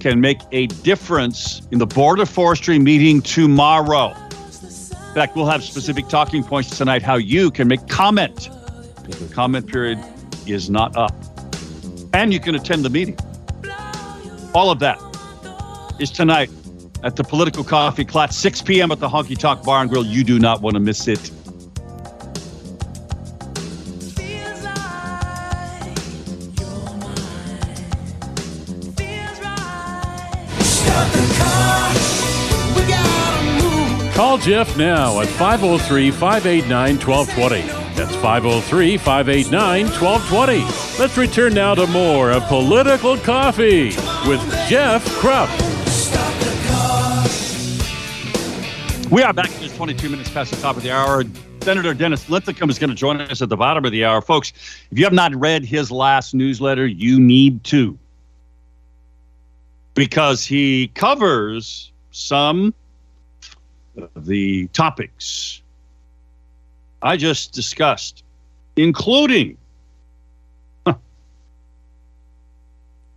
can 0.00 0.18
make 0.18 0.40
a 0.50 0.66
difference 0.66 1.60
in 1.72 1.78
the 1.78 1.84
Board 1.84 2.20
of 2.20 2.30
Forestry 2.30 2.78
meeting 2.78 3.20
tomorrow. 3.20 4.14
In 4.30 5.14
fact, 5.14 5.36
we'll 5.36 5.44
have 5.44 5.62
specific 5.62 6.08
talking 6.08 6.42
points 6.42 6.78
tonight 6.78 7.02
how 7.02 7.16
you 7.16 7.50
can 7.50 7.68
make 7.68 7.86
comment 7.88 8.48
the 9.06 9.30
comment 9.34 9.66
period 9.66 10.02
is 10.46 10.70
not 10.70 10.96
up. 10.96 11.14
And 12.14 12.32
you 12.32 12.40
can 12.40 12.54
attend 12.54 12.82
the 12.82 12.88
meeting. 12.88 13.18
All 14.54 14.70
of 14.70 14.78
that 14.78 14.98
is 16.00 16.10
tonight 16.10 16.48
at 17.02 17.16
the 17.16 17.24
Political 17.24 17.64
Coffee 17.64 18.06
Klatch, 18.06 18.32
6 18.32 18.62
p.m. 18.62 18.90
at 18.90 19.00
the 19.00 19.08
Honky 19.08 19.36
Tonk 19.36 19.64
Bar 19.64 19.82
and 19.82 19.90
Grill. 19.90 20.06
You 20.06 20.24
do 20.24 20.38
not 20.38 20.62
want 20.62 20.76
to 20.76 20.80
miss 20.80 21.08
it. 21.08 21.30
Jeff 34.42 34.76
now 34.76 35.20
at 35.20 35.28
503 35.28 36.10
589 36.10 36.98
1220. 36.98 37.60
That's 37.94 38.12
503 38.16 38.96
589 38.96 39.84
1220. 39.84 40.98
Let's 40.98 41.16
return 41.16 41.54
now 41.54 41.76
to 41.76 41.86
more 41.86 42.32
of 42.32 42.42
Political 42.48 43.18
Coffee 43.18 43.90
with 44.26 44.40
Jeff 44.68 45.06
Kropp. 45.20 45.48
We 49.12 49.22
are 49.22 49.32
back. 49.32 49.48
Just 49.60 49.76
22 49.76 50.08
minutes 50.08 50.30
past 50.30 50.50
the 50.50 50.60
top 50.60 50.76
of 50.76 50.82
the 50.82 50.90
hour. 50.90 51.22
Senator 51.60 51.94
Dennis 51.94 52.28
Linthicum 52.28 52.68
is 52.68 52.80
going 52.80 52.90
to 52.90 52.96
join 52.96 53.20
us 53.20 53.42
at 53.42 53.48
the 53.48 53.56
bottom 53.56 53.84
of 53.84 53.92
the 53.92 54.04
hour. 54.04 54.20
Folks, 54.20 54.52
if 54.90 54.98
you 54.98 55.04
have 55.04 55.12
not 55.12 55.32
read 55.36 55.64
his 55.64 55.92
last 55.92 56.34
newsletter, 56.34 56.84
you 56.84 57.20
need 57.20 57.62
to. 57.62 57.96
Because 59.94 60.44
he 60.44 60.88
covers 60.88 61.92
some 62.10 62.74
the 64.16 64.66
topics 64.68 65.62
I 67.02 67.16
just 67.16 67.52
discussed, 67.52 68.24
including 68.76 69.56
huh, 70.86 70.94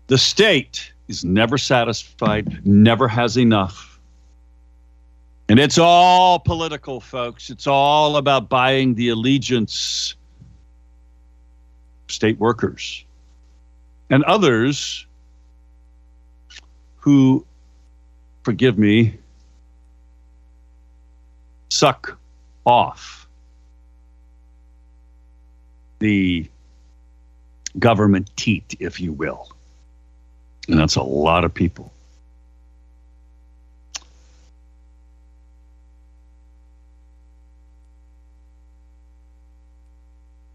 the 0.08 0.18
state 0.18 0.92
is 1.08 1.24
never 1.24 1.58
satisfied, 1.58 2.66
never 2.66 3.08
has 3.08 3.38
enough 3.38 3.96
And 5.48 5.60
it's 5.60 5.78
all 5.78 6.40
political, 6.40 7.00
folks. 7.00 7.50
It's 7.50 7.68
all 7.68 8.18
about 8.18 8.50
buying 8.50 8.96
the 8.96 9.10
allegiance 9.10 10.16
state 12.08 12.40
workers 12.40 13.06
and 14.10 14.24
others 14.24 15.06
who, 16.98 17.46
forgive 18.44 18.80
me, 18.80 19.18
suck 21.76 22.18
off 22.66 23.28
the 26.00 26.50
government 27.78 28.30
teat, 28.38 28.76
if 28.80 29.00
you 29.02 29.12
will. 29.12 29.50
And 30.70 30.80
that's 30.80 30.96
a 30.96 31.04
lot 31.04 31.44
of 31.44 31.54
people. 31.54 31.92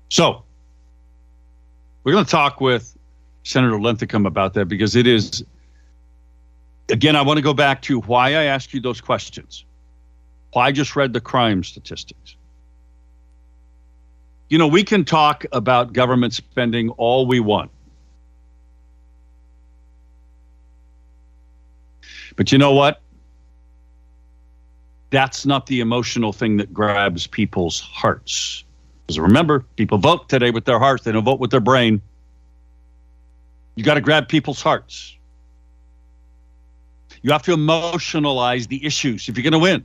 So, 0.08 0.42
we're 2.02 2.12
going 2.12 2.24
to 2.24 2.30
talk 2.30 2.60
with 2.60 2.96
Senator 3.44 3.78
Linthicum 3.80 4.26
about 4.26 4.54
that 4.54 4.66
because 4.66 4.96
it 4.96 5.06
is, 5.06 5.44
again, 6.88 7.14
I 7.14 7.22
want 7.22 7.36
to 7.36 7.42
go 7.42 7.54
back 7.54 7.82
to 7.82 8.00
why 8.00 8.30
I 8.30 8.44
asked 8.44 8.74
you 8.74 8.80
those 8.80 9.00
questions. 9.00 9.64
Why 10.52 10.66
I 10.66 10.72
just 10.72 10.96
read 10.96 11.12
the 11.12 11.20
crime 11.20 11.62
statistics. 11.62 12.36
You 14.48 14.58
know, 14.58 14.66
we 14.66 14.82
can 14.82 15.04
talk 15.04 15.44
about 15.52 15.92
government 15.92 16.34
spending 16.34 16.90
all 16.90 17.26
we 17.26 17.38
want. 17.38 17.70
But 22.36 22.50
you 22.50 22.58
know 22.58 22.72
what? 22.72 23.00
That's 25.10 25.46
not 25.46 25.66
the 25.66 25.80
emotional 25.80 26.32
thing 26.32 26.56
that 26.56 26.72
grabs 26.72 27.26
people's 27.26 27.80
hearts. 27.80 28.64
Because 29.06 29.18
remember, 29.18 29.64
people 29.76 29.98
vote 29.98 30.28
today 30.28 30.50
with 30.50 30.64
their 30.64 30.78
hearts, 30.78 31.04
they 31.04 31.12
don't 31.12 31.24
vote 31.24 31.40
with 31.40 31.50
their 31.50 31.60
brain. 31.60 32.00
You 33.74 33.84
got 33.84 33.94
to 33.94 34.00
grab 34.00 34.28
people's 34.28 34.62
hearts. 34.62 35.16
You 37.22 37.32
have 37.32 37.42
to 37.42 37.52
emotionalize 37.52 38.68
the 38.68 38.84
issues 38.84 39.28
if 39.28 39.36
you're 39.36 39.42
going 39.42 39.52
to 39.52 39.58
win. 39.58 39.84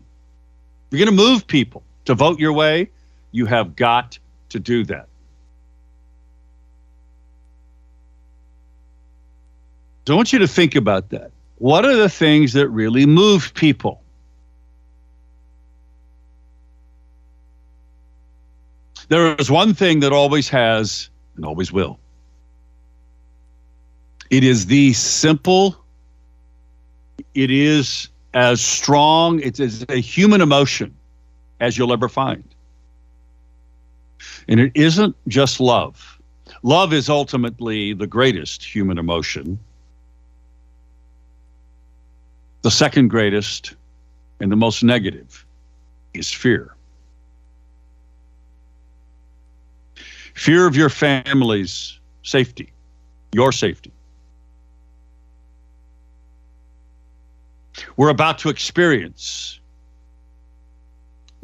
You're 0.95 1.05
going 1.05 1.17
to 1.17 1.23
move 1.23 1.45
people 1.45 1.83
to 2.05 2.15
vote 2.15 2.39
your 2.39 2.53
way, 2.53 2.89
you 3.33 3.45
have 3.47 3.75
got 3.75 4.17
to 4.47 4.61
do 4.61 4.85
that. 4.85 5.09
So 10.07 10.13
I 10.13 10.15
want 10.15 10.31
you 10.31 10.39
to 10.39 10.47
think 10.47 10.73
about 10.75 11.09
that. 11.09 11.31
What 11.57 11.83
are 11.83 11.97
the 11.97 12.07
things 12.07 12.53
that 12.53 12.69
really 12.69 13.05
move 13.05 13.53
people? 13.55 14.03
There 19.09 19.35
is 19.35 19.51
one 19.51 19.73
thing 19.73 19.99
that 19.99 20.13
always 20.13 20.47
has 20.47 21.09
and 21.35 21.43
always 21.43 21.73
will. 21.73 21.99
It 24.29 24.45
is 24.45 24.67
the 24.67 24.93
simple, 24.93 25.75
it 27.33 27.51
is 27.51 28.07
as 28.35 28.61
strong, 28.61 29.39
it 29.39 29.59
is 29.59 29.83
a 29.89 29.97
human 29.97 30.41
emotion 30.41 30.93
as 31.59 31.77
you'll 31.77 31.93
ever 31.93 32.07
find. 32.07 32.43
And 34.47 34.59
it 34.59 34.71
isn't 34.75 35.15
just 35.27 35.59
love. 35.59 36.19
Love 36.61 36.93
is 36.93 37.09
ultimately 37.09 37.93
the 37.93 38.05
greatest 38.05 38.63
human 38.63 38.99
emotion. 38.99 39.57
The 42.61 42.71
second 42.71 43.07
greatest 43.07 43.73
and 44.39 44.51
the 44.51 44.55
most 44.55 44.83
negative 44.83 45.43
is 46.13 46.31
fear. 46.31 46.75
fear 50.35 50.67
of 50.67 50.75
your 50.75 50.89
family's 50.89 51.97
safety, 52.23 52.71
your 53.33 53.51
safety. 53.51 53.91
We're 57.97 58.09
about 58.09 58.39
to 58.39 58.49
experience 58.49 59.59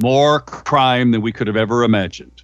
more 0.02 0.39
crime 0.41 1.12
than 1.12 1.22
we 1.22 1.32
could 1.32 1.48
have 1.48 1.56
ever 1.58 1.84
imagined. 1.84 2.44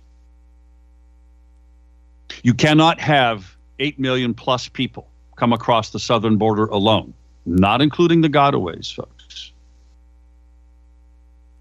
You 2.43 2.53
cannot 2.53 2.99
have 2.99 3.55
8 3.79 3.99
million 3.99 4.33
plus 4.33 4.67
people 4.67 5.09
come 5.35 5.53
across 5.53 5.89
the 5.89 5.99
southern 5.99 6.37
border 6.37 6.65
alone, 6.65 7.13
not 7.45 7.81
including 7.81 8.21
the 8.21 8.29
gotaways, 8.29 8.93
folks. 8.93 9.51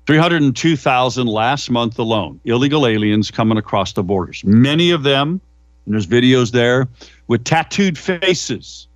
302,000 0.07 1.27
last 1.27 1.71
month 1.71 1.99
alone, 1.99 2.41
illegal 2.45 2.87
aliens 2.87 3.31
coming 3.31 3.59
across 3.59 3.93
the 3.93 4.03
borders. 4.03 4.45
Many 4.45 4.93
of 4.93 5.03
them, 5.03 5.41
and 5.85 5.95
there's 5.95 6.07
videos 6.07 6.53
there, 6.53 6.87
with 7.27 7.43
tattooed 7.45 7.99
faces. 7.99 8.87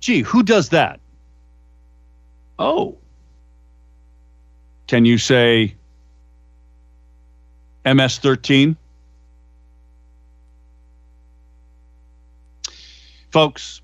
Gee, 0.00 0.22
who 0.22 0.42
does 0.42 0.70
that? 0.70 1.00
Oh. 2.58 2.96
Can 4.86 5.04
you 5.04 5.18
say 5.18 5.74
MS 7.84 8.18
13? 8.18 8.76
Folks, 13.30 13.82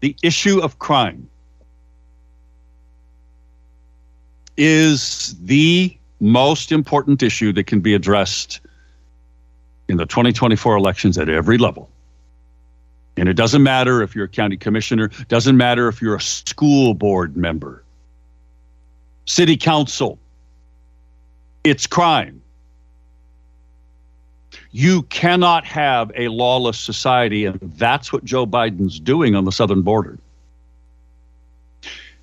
the 0.00 0.14
issue 0.22 0.60
of 0.60 0.78
crime 0.78 1.28
is 4.56 5.34
the 5.42 5.96
most 6.20 6.70
important 6.70 7.22
issue 7.22 7.52
that 7.52 7.66
can 7.66 7.80
be 7.80 7.94
addressed 7.94 8.60
in 9.88 9.96
the 9.96 10.06
2024 10.06 10.76
elections 10.76 11.18
at 11.18 11.28
every 11.28 11.58
level. 11.58 11.90
And 13.16 13.28
it 13.28 13.34
doesn't 13.34 13.62
matter 13.62 14.02
if 14.02 14.14
you're 14.14 14.24
a 14.24 14.28
county 14.28 14.56
commissioner, 14.56 15.08
doesn't 15.28 15.56
matter 15.56 15.88
if 15.88 16.02
you're 16.02 16.16
a 16.16 16.20
school 16.20 16.94
board 16.94 17.36
member, 17.36 17.84
city 19.26 19.56
council. 19.56 20.18
It's 21.62 21.86
crime. 21.86 22.42
You 24.72 25.02
cannot 25.02 25.64
have 25.64 26.10
a 26.16 26.28
lawless 26.28 26.78
society, 26.78 27.44
and 27.44 27.60
that's 27.76 28.12
what 28.12 28.24
Joe 28.24 28.46
Biden's 28.46 28.98
doing 28.98 29.36
on 29.36 29.44
the 29.44 29.52
southern 29.52 29.82
border. 29.82 30.18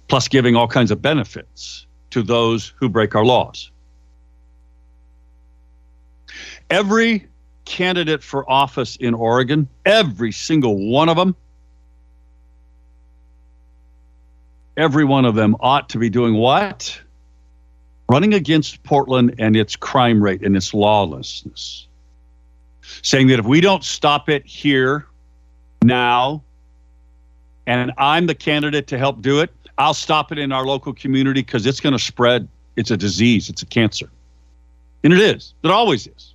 Plus, 0.10 0.28
giving 0.28 0.58
all 0.58 0.68
kinds 0.68 0.92
of 0.92 1.02
benefits 1.02 1.86
to 2.10 2.22
those 2.22 2.74
who 2.76 2.90
break 2.90 3.16
our 3.16 3.24
laws. 3.24 3.72
Every 6.70 7.26
candidate 7.66 8.24
for 8.24 8.50
office 8.50 8.96
in 8.98 9.14
Oregon, 9.14 9.68
every 9.86 10.32
single 10.32 10.90
one 10.90 11.10
of 11.10 11.18
them, 11.18 11.36
every 14.78 15.06
one 15.06 15.26
of 15.26 15.36
them 15.36 15.56
ought 15.60 15.90
to 15.90 15.98
be 15.98 16.10
doing 16.10 16.36
what? 16.36 17.00
Running 18.10 18.34
against 18.34 18.84
Portland 18.84 19.36
and 19.40 19.56
its 19.56 19.76
crime 19.76 20.22
rate 20.22 20.42
and 20.42 20.56
its 20.56 20.74
lawlessness. 20.74 21.88
Saying 23.04 23.28
that 23.28 23.40
if 23.40 23.46
we 23.46 23.62
don't 23.62 23.84
stop 23.84 24.28
it 24.28 24.46
here, 24.46 25.08
now, 25.84 26.44
and 27.66 27.92
I'm 27.98 28.28
the 28.28 28.36
candidate 28.36 28.88
to 28.88 28.98
help 28.98 29.22
do 29.22 29.40
it, 29.40 29.52
I'll 29.78 29.94
stop 29.94 30.32
it 30.32 30.38
in 30.38 30.52
our 30.52 30.66
local 30.66 30.94
community 30.94 31.42
because 31.42 31.66
it's 31.66 31.80
going 31.80 31.94
to 31.94 32.00
spread. 32.00 32.48
It's 32.76 32.92
a 32.92 32.98
disease, 32.98 33.50
it's 33.50 33.62
a 33.62 33.66
cancer. 33.66 34.10
And 35.04 35.14
it 35.14 35.20
is, 35.20 35.54
it 35.64 35.72
always 35.72 36.08
is. 36.08 36.31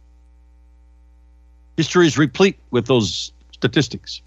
History 1.77 2.07
is 2.07 2.17
replete 2.17 2.59
with 2.71 2.87
those 2.87 3.33
statistics. 3.53 4.23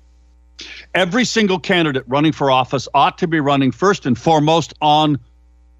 Every 0.93 1.25
single 1.25 1.59
candidate 1.59 2.03
running 2.07 2.31
for 2.31 2.51
office 2.51 2.87
ought 2.93 3.17
to 3.19 3.27
be 3.27 3.39
running 3.39 3.71
first 3.71 4.05
and 4.05 4.17
foremost 4.17 4.73
on 4.81 5.19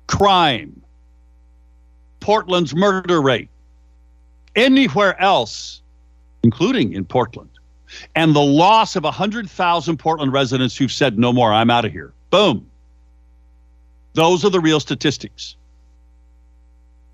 crime, 0.08 0.82
Portland's 2.20 2.74
murder 2.74 3.22
rate, 3.22 3.50
anywhere 4.56 5.20
else, 5.22 5.82
including 6.44 6.94
in 6.94 7.06
Portland, 7.06 7.50
and 8.16 8.36
the 8.36 8.40
loss 8.40 8.96
of 8.96 9.04
100,000 9.04 9.98
Portland 9.98 10.32
residents 10.32 10.78
who've 10.78 10.92
said, 10.92 11.20
no 11.20 11.34
more, 11.34 11.52
I'm 11.52 11.70
out 11.70 11.86
of 11.86 11.92
here. 11.92 12.14
Boom. 12.30 12.70
Those 14.14 14.46
are 14.46 14.50
the 14.50 14.60
real 14.60 14.80
statistics. 14.80 15.56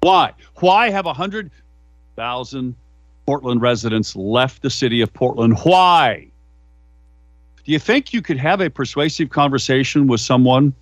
Why? 0.02 0.34
Why 0.56 0.90
have 0.90 1.06
100,000 1.06 2.76
Portland 3.26 3.62
residents 3.62 4.16
left 4.16 4.62
the 4.62 4.70
city 4.70 5.02
of 5.02 5.12
Portland? 5.14 5.58
Why? 5.64 6.28
Do 7.64 7.72
you 7.72 7.80
think 7.80 8.14
you 8.14 8.22
could 8.22 8.38
have 8.38 8.62
a 8.62 8.70
persuasive 8.70 9.32
conversation 9.32 10.06
with 10.08 10.22
someone, 10.22 10.74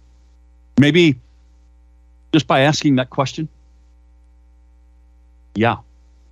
maybe 0.78 1.18
just 2.34 2.46
by 2.46 2.62
asking 2.62 2.98
that 2.98 3.10
question? 3.10 3.48
Yeah, 5.56 5.78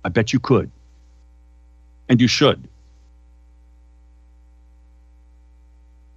I 0.04 0.10
bet 0.10 0.32
you 0.32 0.40
could. 0.40 0.70
And 2.08 2.20
you 2.20 2.28
should. 2.28 2.68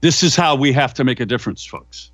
This 0.01 0.21
is 0.21 0.35
how 0.35 0.55
we 0.55 0.73
have 0.73 0.93
to 0.95 1.03
make 1.03 1.19
a 1.21 1.25
difference, 1.25 1.65
folks. 1.65 2.11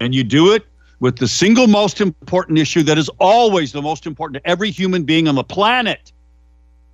And 0.00 0.14
you 0.14 0.24
do 0.24 0.52
it 0.52 0.66
with 1.00 1.18
the 1.18 1.28
single 1.28 1.68
most 1.68 2.00
important 2.00 2.58
issue 2.58 2.82
that 2.82 2.98
is 2.98 3.08
always 3.20 3.70
the 3.70 3.82
most 3.82 4.06
important 4.06 4.42
to 4.42 4.50
every 4.50 4.70
human 4.70 5.04
being 5.04 5.28
on 5.28 5.36
the 5.36 5.44
planet 5.44 6.12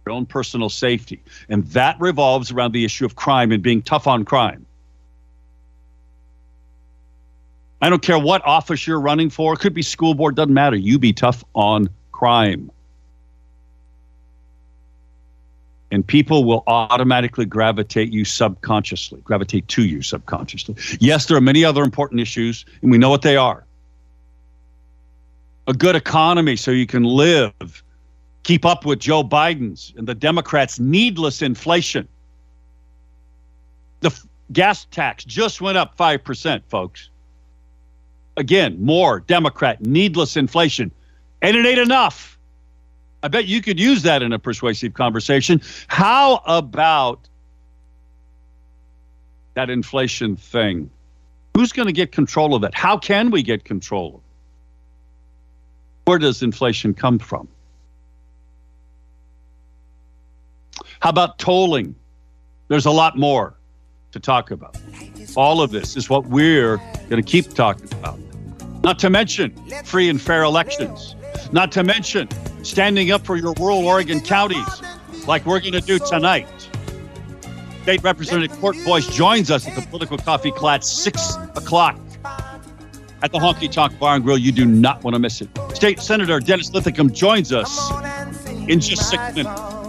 your 0.07 0.15
own 0.15 0.27
personal 0.27 0.69
safety. 0.69 1.23
And 1.49 1.65
that 1.69 1.99
revolves 2.01 2.51
around 2.51 2.73
the 2.73 2.85
issue 2.85 3.05
of 3.05 3.17
crime 3.17 3.53
and 3.53 3.63
being 3.63 3.83
tough 3.83 4.07
on 4.07 4.25
crime. 4.25 4.67
I 7.81 7.91
don't 7.91 8.03
care 8.03 8.19
what 8.19 8.45
office 8.47 8.87
you're 8.87 9.01
running 9.01 9.31
for, 9.31 9.53
it 9.55 9.61
could 9.61 9.75
be 9.75 9.83
school 9.83 10.15
board, 10.15 10.37
doesn't 10.37 10.55
matter. 10.55 10.77
You 10.77 10.99
be 10.99 11.13
tough 11.13 11.45
on 11.55 11.89
crime. 12.13 12.71
and 15.95 16.05
people 16.05 16.43
will 16.43 16.65
automatically 16.67 17.45
gravitate 17.45 18.13
you 18.13 18.25
subconsciously, 18.25 19.21
gravitate 19.21 19.69
to 19.69 19.85
you 19.85 20.03
subconsciously. 20.03 20.75
Yes, 20.99 21.27
there 21.27 21.37
are 21.37 21.41
many 21.41 21.65
other 21.65 21.85
important 21.85 22.21
issues, 22.21 22.65
and 22.83 22.91
we 22.91 22.99
know 22.99 23.11
what 23.11 23.23
they 23.23 23.37
are. 23.37 23.65
A 25.69 25.73
good 25.73 25.95
economy 25.95 26.57
so 26.57 26.73
you 26.73 26.89
can 26.89 27.05
live, 27.05 27.85
keep 28.45 28.65
up 28.65 28.85
with 28.85 29.01
Joe 29.01 29.25
Biden's 29.25 29.93
and 29.97 30.07
the 30.07 30.15
Democrats' 30.15 30.79
needless 30.79 31.43
inflation. 31.43 32.07
The 34.01 34.09
f- 34.09 34.27
gas 34.53 34.85
tax 34.91 35.25
just 35.25 35.61
went 35.61 35.77
up 35.77 35.97
5%, 35.97 36.63
folks. 36.69 37.09
Again, 38.37 38.85
more 38.85 39.21
Democrat 39.21 39.81
needless 39.81 40.37
inflation. 40.37 40.91
And 41.43 41.57
it 41.57 41.67
ain't 41.67 41.79
enough. 41.79 42.39
I 43.23 43.29
bet 43.29 43.47
you 43.47 43.63
could 43.63 43.81
use 43.81 44.03
that 44.03 44.23
in 44.23 44.33
a 44.33 44.39
persuasive 44.39 44.93
conversation. 44.93 45.63
How 45.87 46.43
about 46.47 47.27
that 49.55 49.71
inflation 49.71 50.37
thing? 50.37 50.91
Who's 51.55 51.73
going 51.73 51.87
to 51.87 51.93
get 51.93 52.13
control 52.13 52.55
of 52.55 52.63
that? 52.63 52.75
How 52.75 52.99
can 52.99 53.31
we 53.31 53.43
get 53.43 53.65
control 53.65 54.09
of 54.09 54.15
it? 54.15 54.21
Where 56.05 56.19
does 56.19 56.43
inflation 56.43 56.93
come 56.93 57.19
from? 57.19 57.49
How 61.05 61.11
about 61.11 61.39
tolling? 61.39 61.95
There's 62.69 62.87
a 62.87 62.91
lot 62.91 63.19
more 63.19 63.59
to 64.13 64.19
talk 64.19 64.51
about. 64.51 64.79
All 65.37 65.61
of 65.61 65.71
this 65.71 65.99
is 65.99 66.09
what 66.09 66.25
we're 66.29 66.79
going 67.11 67.23
to 67.23 67.31
keep 67.31 67.53
talking 67.53 67.93
about. 67.93 68.19
Not 68.83 68.99
to 69.01 69.11
mention 69.11 69.55
free 69.85 70.09
and 70.09 70.19
fair 70.19 70.45
elections. 70.45 71.15
Not 71.53 71.73
to 71.73 71.85
mention 71.85 72.27
standing 72.65 73.11
up 73.11 73.27
for 73.27 73.37
your 73.37 73.53
rural 73.61 73.87
Oregon 73.87 74.23
counties, 74.23 74.83
like 75.27 75.45
we're 75.45 75.61
going 75.61 75.75
to 75.75 75.83
do 75.83 75.99
tonight. 75.99 76.49
State 77.83 78.03
Representative 78.03 78.59
Court 78.59 78.75
Boice 78.87 79.07
joins 79.07 79.51
us 79.51 79.69
at 79.69 79.75
the 79.75 79.83
Political 79.83 80.17
Coffee 80.17 80.53
Klatch, 80.53 80.85
6 80.85 81.37
o'clock 81.55 82.01
at 83.21 83.31
the 83.31 83.39
Honky 83.39 83.71
Tonk 83.71 83.99
Bar 83.99 84.15
and 84.15 84.25
Grill. 84.25 84.39
You 84.39 84.53
do 84.53 84.65
not 84.65 85.05
want 85.05 85.17
to 85.17 85.21
miss 85.21 85.43
it. 85.43 85.51
State 85.75 86.01
Senator 86.01 86.41
Dennis 86.41 86.73
Linthicum 86.73 87.13
joins 87.13 87.53
us 87.53 87.91
in 88.71 88.81
just 88.81 89.11
six 89.11 89.35
minutes. 89.35 89.84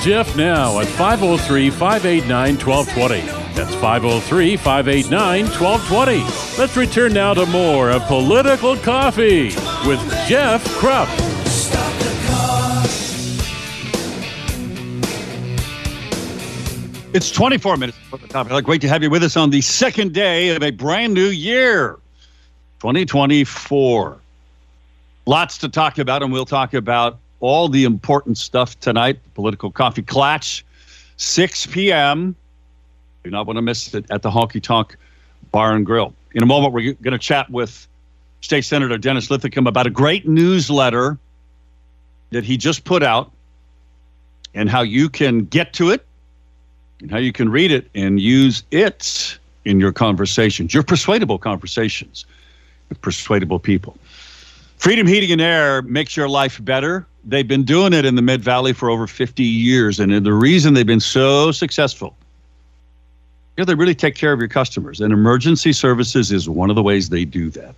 Jeff 0.00 0.34
now 0.34 0.80
at 0.80 0.86
503 0.86 1.68
589 1.68 2.56
1220. 2.56 3.20
That's 3.54 3.74
503 3.74 4.56
589 4.56 5.44
1220. 5.44 6.58
Let's 6.58 6.74
return 6.74 7.12
now 7.12 7.34
to 7.34 7.44
more 7.44 7.90
of 7.90 8.02
Political 8.04 8.78
Coffee 8.78 9.48
with 9.86 10.00
Jeff 10.26 10.64
Kropp. 10.78 11.06
It's 17.12 17.30
24 17.30 17.76
minutes. 17.76 17.98
Great 18.64 18.80
to 18.80 18.88
have 18.88 19.02
you 19.02 19.10
with 19.10 19.22
us 19.22 19.36
on 19.36 19.50
the 19.50 19.60
second 19.60 20.14
day 20.14 20.56
of 20.56 20.62
a 20.62 20.70
brand 20.70 21.12
new 21.12 21.26
year, 21.26 21.98
2024. 22.78 24.18
Lots 25.26 25.58
to 25.58 25.68
talk 25.68 25.98
about, 25.98 26.22
and 26.22 26.32
we'll 26.32 26.46
talk 26.46 26.72
about 26.72 27.18
all 27.40 27.68
the 27.68 27.84
important 27.84 28.38
stuff 28.38 28.78
tonight. 28.80 29.18
Political 29.34 29.72
Coffee 29.72 30.02
Klatch, 30.02 30.62
6 31.16 31.66
p.m. 31.66 32.36
Do 33.24 33.30
not 33.30 33.46
want 33.46 33.56
to 33.56 33.62
miss 33.62 33.92
it 33.94 34.06
at 34.10 34.22
the 34.22 34.30
Honky 34.30 34.62
Tonk 34.62 34.96
Bar 35.50 35.74
and 35.74 35.84
Grill. 35.84 36.14
In 36.34 36.42
a 36.42 36.46
moment, 36.46 36.72
we're 36.72 36.92
going 36.94 37.12
to 37.12 37.18
chat 37.18 37.50
with 37.50 37.86
State 38.40 38.64
Senator 38.64 38.96
Dennis 38.96 39.30
Linthicum 39.30 39.66
about 39.66 39.86
a 39.86 39.90
great 39.90 40.26
newsletter 40.26 41.18
that 42.30 42.44
he 42.44 42.56
just 42.56 42.84
put 42.84 43.02
out 43.02 43.30
and 44.54 44.68
how 44.68 44.82
you 44.82 45.08
can 45.08 45.44
get 45.44 45.72
to 45.74 45.90
it 45.90 46.06
and 47.00 47.10
how 47.10 47.18
you 47.18 47.32
can 47.32 47.48
read 47.48 47.72
it 47.72 47.90
and 47.94 48.20
use 48.20 48.62
it 48.70 49.38
in 49.64 49.80
your 49.80 49.92
conversations, 49.92 50.72
your 50.72 50.82
persuadable 50.82 51.38
conversations 51.38 52.24
with 52.88 53.00
persuadable 53.02 53.58
people. 53.58 53.96
Freedom 54.78 55.06
Heating 55.06 55.32
and 55.32 55.40
Air 55.40 55.82
makes 55.82 56.16
your 56.16 56.28
life 56.28 56.62
better 56.64 57.06
they've 57.24 57.46
been 57.46 57.64
doing 57.64 57.92
it 57.92 58.04
in 58.04 58.14
the 58.14 58.22
Mid 58.22 58.42
Valley 58.42 58.72
for 58.72 58.90
over 58.90 59.06
50 59.06 59.42
years. 59.42 60.00
And 60.00 60.24
the 60.24 60.32
reason 60.32 60.74
they've 60.74 60.86
been 60.86 61.00
so 61.00 61.52
successful 61.52 62.16
is 63.56 63.66
they 63.66 63.74
really 63.74 63.94
take 63.94 64.14
care 64.14 64.32
of 64.32 64.38
your 64.38 64.48
customers. 64.48 65.00
And 65.00 65.12
emergency 65.12 65.72
services 65.72 66.32
is 66.32 66.48
one 66.48 66.70
of 66.70 66.76
the 66.76 66.82
ways 66.82 67.08
they 67.08 67.24
do 67.24 67.50
that. 67.50 67.74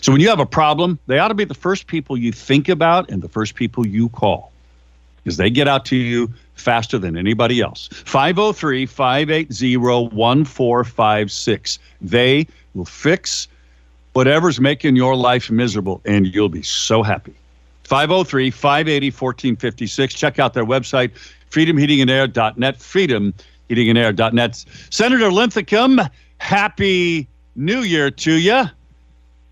So 0.00 0.12
when 0.12 0.20
you 0.20 0.28
have 0.28 0.40
a 0.40 0.46
problem, 0.46 0.98
they 1.06 1.18
ought 1.18 1.28
to 1.28 1.34
be 1.34 1.44
the 1.44 1.54
first 1.54 1.86
people 1.86 2.16
you 2.16 2.32
think 2.32 2.68
about 2.68 3.10
and 3.10 3.22
the 3.22 3.28
first 3.28 3.54
people 3.54 3.86
you 3.86 4.08
call 4.08 4.50
because 5.22 5.36
they 5.36 5.50
get 5.50 5.68
out 5.68 5.84
to 5.86 5.96
you 5.96 6.32
faster 6.54 6.98
than 6.98 7.16
anybody 7.16 7.60
else. 7.60 7.88
503 7.92 8.86
580 8.86 9.76
1456. 9.76 11.78
They 12.00 12.46
will 12.74 12.84
fix 12.84 13.48
whatever's 14.12 14.60
making 14.60 14.96
your 14.96 15.16
life 15.16 15.50
miserable, 15.50 16.00
and 16.04 16.26
you'll 16.26 16.48
be 16.48 16.62
so 16.62 17.02
happy. 17.02 17.34
503 17.84 18.50
580 18.50 19.06
1456. 19.08 20.14
Check 20.14 20.38
out 20.38 20.54
their 20.54 20.64
website, 20.64 21.12
freedomheatingandair.net, 21.50 22.78
freedomheatingandair.net. 22.78 24.64
Senator 24.90 25.30
Linthicum, 25.30 26.00
happy 26.38 27.28
new 27.54 27.80
year 27.80 28.10
to 28.10 28.32
you. 28.32 28.64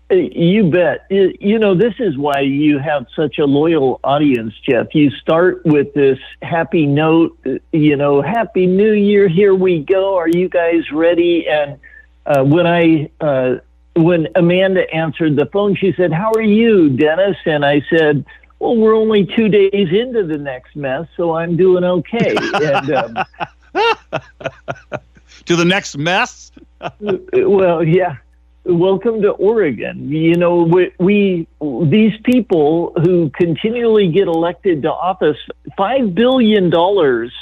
You 0.09 0.69
bet. 0.69 1.07
You 1.09 1.57
know, 1.57 1.73
this 1.73 1.95
is 1.99 2.17
why 2.17 2.41
you 2.41 2.77
have 2.77 3.07
such 3.15 3.39
a 3.39 3.45
loyal 3.45 3.99
audience, 4.03 4.53
Jeff. 4.67 4.93
You 4.93 5.09
start 5.09 5.65
with 5.65 5.93
this 5.93 6.19
happy 6.41 6.85
note, 6.85 7.37
you 7.71 7.95
know, 7.95 8.21
happy 8.21 8.67
new 8.67 8.91
year, 8.91 9.27
here 9.27 9.55
we 9.55 9.79
go. 9.79 10.15
Are 10.15 10.27
you 10.27 10.49
guys 10.49 10.91
ready? 10.91 11.47
And 11.47 11.79
uh, 12.25 12.43
when 12.43 12.67
I, 12.67 13.09
uh, 13.21 13.55
when 13.95 14.27
Amanda 14.35 14.91
answered 14.93 15.35
the 15.35 15.45
phone, 15.47 15.75
she 15.75 15.93
said, 15.93 16.11
How 16.11 16.31
are 16.35 16.41
you, 16.41 16.89
Dennis? 16.89 17.37
And 17.45 17.65
I 17.65 17.81
said, 17.89 18.25
Well, 18.59 18.75
we're 18.75 18.95
only 18.95 19.25
two 19.25 19.49
days 19.49 19.89
into 19.91 20.23
the 20.25 20.37
next 20.37 20.75
mess, 20.75 21.07
so 21.15 21.35
I'm 21.35 21.55
doing 21.55 21.83
okay. 21.83 22.35
and, 22.35 22.91
um, 22.91 23.25
to 25.45 25.55
the 25.55 25.65
next 25.65 25.97
mess? 25.97 26.51
well, 26.99 27.83
yeah. 27.83 28.17
Welcome 28.65 29.21
to 29.23 29.31
Oregon. 29.31 30.09
You 30.09 30.37
know, 30.37 30.63
we, 30.63 30.93
we 30.97 31.47
these 31.59 32.13
people 32.23 32.93
who 33.03 33.29
continually 33.31 34.09
get 34.09 34.27
elected 34.27 34.83
to 34.83 34.91
office, 34.91 35.35
five 35.75 36.15
billion 36.15 36.69
dollars 36.69 37.33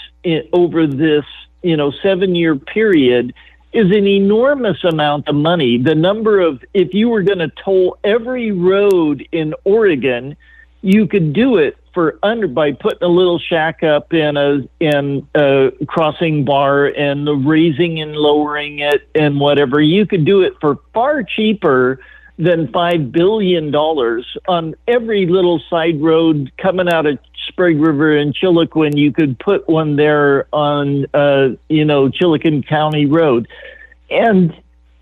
over 0.51 0.87
this, 0.87 1.23
you 1.61 1.77
know, 1.77 1.91
seven 2.01 2.33
year 2.33 2.55
period 2.55 3.35
is 3.73 3.88
an 3.88 4.07
enormous 4.07 4.84
amount 4.84 5.27
of 5.27 5.36
money. 5.36 5.77
The 5.77 5.95
number 5.95 6.39
of, 6.39 6.62
if 6.73 6.93
you 6.93 7.10
were 7.10 7.23
going 7.23 7.39
to 7.39 7.51
toll 7.63 7.97
every 8.03 8.51
road 8.51 9.27
in 9.31 9.53
Oregon, 9.63 10.36
you 10.81 11.07
could 11.07 11.34
do 11.34 11.57
it 11.57 11.77
for 11.93 12.17
under 12.23 12.47
by 12.47 12.71
putting 12.71 13.03
a 13.03 13.07
little 13.07 13.39
shack 13.39 13.84
up 13.84 14.13
in 14.13 14.38
a 14.38 14.62
in 14.79 15.27
a 15.36 15.71
crossing 15.88 16.45
bar 16.45 16.86
and 16.86 17.27
the 17.27 17.36
raising 17.36 18.01
and 18.01 18.15
lowering 18.15 18.79
it 18.79 19.07
and 19.13 19.39
whatever. 19.39 19.81
You 19.81 20.05
could 20.05 20.25
do 20.25 20.41
it 20.41 20.53
for 20.62 20.79
far 20.93 21.23
cheaper 21.23 21.99
than 22.37 22.71
five 22.71 23.11
billion 23.11 23.71
dollars 23.71 24.25
on 24.47 24.75
every 24.87 25.27
little 25.27 25.61
side 25.69 26.01
road 26.01 26.51
coming 26.57 26.89
out 26.89 27.05
of 27.05 27.19
Sprague 27.47 27.79
River 27.79 28.17
and 28.17 28.33
Chiloquin. 28.33 28.97
You 28.97 29.11
could 29.11 29.37
put 29.39 29.67
one 29.67 29.95
there 29.95 30.47
on, 30.53 31.05
uh, 31.13 31.49
you 31.69 31.85
know, 31.85 32.09
Chiloquin 32.09 32.67
County 32.67 33.05
Road, 33.05 33.47
and 34.09 34.53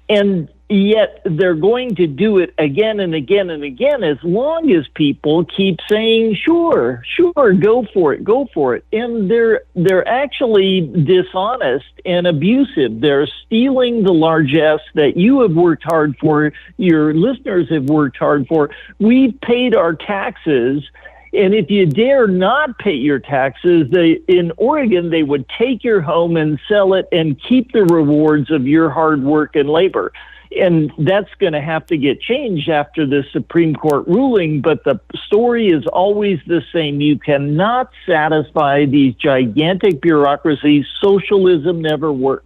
and 0.10 0.50
yet 0.70 1.22
they're 1.26 1.56
going 1.56 1.96
to 1.96 2.06
do 2.06 2.38
it 2.38 2.54
again 2.60 3.00
and 3.00 3.16
again 3.16 3.50
and 3.50 3.64
again 3.64 4.04
as 4.04 4.18
long 4.24 4.72
as 4.72 4.88
people 4.94 5.44
keep 5.46 5.80
saying 5.90 6.36
sure 6.36 7.02
sure 7.06 7.54
go 7.54 7.86
for 7.92 8.14
it 8.14 8.24
go 8.24 8.48
for 8.54 8.76
it. 8.76 8.86
And 8.94 9.30
they're 9.30 9.62
they're 9.76 10.08
actually 10.08 10.82
dishonest 10.82 11.86
and 12.06 12.28
abusive. 12.28 13.02
They're 13.02 13.28
stealing 13.46 14.04
the 14.04 14.14
largesse 14.14 14.82
that 14.94 15.18
you 15.18 15.42
have 15.42 15.54
worked 15.54 15.84
hard 15.84 16.16
for 16.18 16.54
your 16.78 17.14
listeners 17.14 17.68
have 17.70 17.86
worked 17.86 18.18
hard 18.18 18.48
for. 18.48 18.70
We've 19.00 19.40
paid 19.42 19.76
our 19.76 19.96
taxes 19.96 20.84
and 21.32 21.54
if 21.54 21.70
you 21.70 21.86
dare 21.86 22.28
not 22.28 22.78
pay 22.80 22.94
your 22.94 23.20
taxes, 23.20 23.88
they 23.92 24.20
in 24.28 24.52
Oregon 24.58 25.10
they 25.10 25.24
would 25.24 25.46
take 25.58 25.84
your 25.84 26.02
home 26.02 26.38
and 26.38 26.60
sell 26.68 26.94
it 26.94 27.08
and 27.12 27.42
keep 27.42 27.72
the 27.72 27.86
rewards 27.86 28.50
of 28.52 28.68
your 28.68 28.90
hard 28.90 29.24
work 29.24 29.56
and 29.56 29.70
labor. 29.70 30.12
And 30.58 30.92
that's 30.98 31.34
going 31.36 31.54
to 31.54 31.62
have 31.62 31.86
to 31.88 31.98
get 31.98 32.22
changed 32.22 32.70
after 32.70 33.06
the 33.06 33.24
Supreme 33.32 33.76
Court 33.76 34.08
ruling. 34.08 34.62
But 34.62 34.84
the 34.84 35.00
story 35.26 35.68
is 35.68 35.86
always 35.88 36.40
the 36.48 36.64
same. 36.74 37.02
You 37.02 37.20
cannot 37.20 37.92
satisfy 38.06 38.86
these 38.86 39.14
gigantic 39.16 40.02
bureaucracies. 40.02 40.88
Socialism 41.00 41.82
never 41.82 42.12
works. 42.12 42.46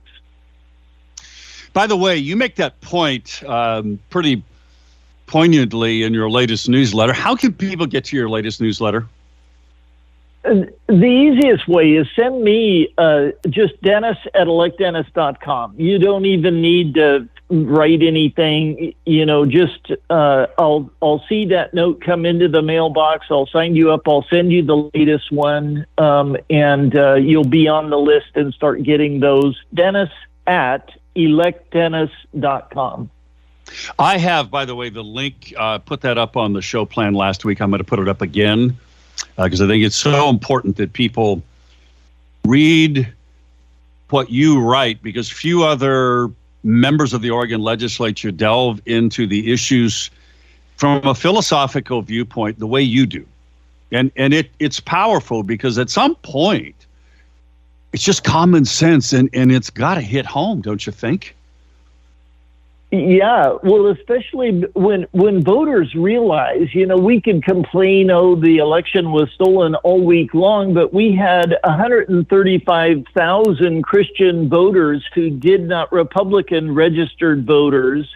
By 1.72 1.88
the 1.88 1.98
way, 1.98 2.18
you 2.18 2.36
make 2.36 2.56
that 2.58 2.80
point 2.82 3.42
um, 3.48 4.00
pretty 4.10 4.44
poignantly 5.26 6.04
in 6.04 6.14
your 6.14 6.30
latest 6.30 6.70
newsletter. 6.70 7.14
How 7.14 7.36
can 7.36 7.54
people 7.54 7.86
get 7.88 8.06
to 8.06 8.16
your 8.16 8.30
latest 8.30 8.62
newsletter? 8.62 9.08
The 10.44 11.06
easiest 11.06 11.68
way 11.70 11.94
is 11.94 12.08
send 12.16 12.44
me 12.44 12.94
uh, 12.98 13.28
just 13.50 13.82
Dennis 13.82 14.18
at 14.34 14.48
electdennis.com. 14.48 15.76
You 15.80 16.00
don't 16.00 16.26
even 16.26 16.62
need 16.62 16.96
to 16.96 17.30
write 17.50 18.02
anything. 18.02 18.94
You 19.06 19.26
know, 19.26 19.46
just 19.46 19.92
uh, 20.10 20.48
I'll 20.58 20.92
I'll 21.02 21.24
see 21.30 21.46
that 21.48 21.74
note 21.74 22.02
come 22.02 22.26
into 22.26 22.50
the 22.50 22.62
mailbox. 22.62 23.28
I'll 23.32 23.48
sign 23.48 23.76
you 23.76 23.92
up. 23.92 24.06
I'll 24.06 24.26
send 24.30 24.52
you 24.52 24.64
the 24.64 24.90
latest 24.94 25.32
one, 25.32 25.86
um, 25.98 26.36
and 26.50 26.94
uh, 26.94 27.14
you'll 27.14 27.46
be 27.46 27.70
on 27.70 27.90
the 27.90 28.00
list 28.00 28.36
and 28.36 28.54
start 28.54 28.84
getting 28.84 29.22
those. 29.22 29.58
Dennis 29.74 30.10
at 30.46 30.92
electdennis.com. 31.16 33.10
I 33.98 34.18
have, 34.18 34.52
by 34.52 34.66
the 34.66 34.76
way, 34.76 34.90
the 34.90 35.04
link. 35.04 35.54
Uh, 35.58 35.78
put 35.78 36.02
that 36.02 36.18
up 36.18 36.36
on 36.36 36.52
the 36.52 36.62
show 36.62 36.86
plan 36.86 37.14
last 37.14 37.46
week. 37.46 37.62
I'm 37.62 37.70
going 37.70 37.78
to 37.78 37.86
put 37.86 38.00
it 38.00 38.10
up 38.10 38.22
again 38.22 38.78
because 39.38 39.62
uh, 39.62 39.66
I 39.66 39.68
think 39.68 39.84
it's 39.84 39.96
so 39.96 40.30
important 40.30 40.78
that 40.78 40.94
people 40.94 41.42
read 42.46 43.12
what 44.10 44.30
you 44.30 44.60
write 44.60 45.02
because 45.02 45.30
few 45.30 45.64
other 45.64 46.30
members 46.64 47.14
of 47.14 47.22
the 47.22 47.30
Oregon 47.30 47.62
legislature 47.62 48.32
delve 48.32 48.82
into 48.86 49.28
the 49.28 49.52
issues 49.52 50.12
from 50.78 51.06
a 51.06 51.16
philosophical 51.16 52.02
viewpoint 52.02 52.60
the 52.60 52.68
way 52.68 52.82
you 52.82 53.06
do. 53.06 53.26
And 53.92 54.12
and 54.16 54.34
it 54.34 54.50
it's 54.60 54.80
powerful 54.80 55.44
because 55.44 55.78
at 55.78 55.90
some 55.90 56.16
point 56.16 56.76
it's 57.92 58.04
just 58.04 58.24
common 58.24 58.66
sense 58.66 59.14
and, 59.14 59.30
and 59.34 59.52
it's 59.52 59.70
got 59.70 59.96
to 59.96 60.02
hit 60.02 60.26
home, 60.26 60.62
don't 60.62 60.86
you 60.86 60.92
think? 60.92 61.36
Yeah, 62.94 63.58
well, 63.64 63.88
especially 63.88 64.66
when 64.76 65.08
when 65.14 65.44
voters 65.44 65.96
realize, 65.96 66.76
you 66.76 66.86
know, 66.86 66.96
we 66.96 67.20
can 67.20 67.42
complain, 67.42 68.12
oh, 68.12 68.36
the 68.36 68.60
election 68.60 69.12
was 69.12 69.32
stolen 69.32 69.74
all 69.74 70.04
week 70.04 70.36
long, 70.36 70.76
but 70.76 70.94
we 70.94 71.12
had 71.12 71.58
135,000 71.64 73.82
Christian 73.82 74.48
voters 74.48 75.04
who 75.16 75.32
did 75.32 75.68
not 75.68 75.92
Republican 75.92 76.76
registered 76.76 77.48
voters, 77.48 78.08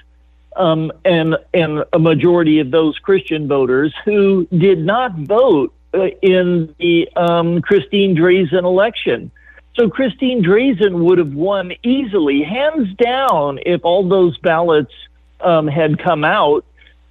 um, 0.56 0.92
and 1.04 1.38
and 1.56 1.84
a 1.92 1.98
majority 1.98 2.60
of 2.60 2.70
those 2.70 3.00
Christian 3.00 3.48
voters 3.48 3.96
who 4.06 4.46
did 4.56 4.86
not 4.86 5.18
vote 5.18 5.74
uh, 5.96 6.10
in 6.22 6.76
the 6.78 7.10
um, 7.16 7.63
Christine 7.63 8.16
Drazan 8.16 8.63
election. 8.63 9.32
So 9.78 9.90
Christine 9.90 10.44
Drazan 10.44 11.04
would 11.06 11.20
have 11.20 11.34
won 11.34 11.72
easily, 11.84 12.42
hands 12.42 12.96
down, 12.96 13.60
if 13.66 13.86
all 13.86 14.08
those 14.08 14.38
ballots 14.40 14.92
um, 15.40 15.68
had 15.68 16.00
come 16.00 16.24
out, 16.24 16.66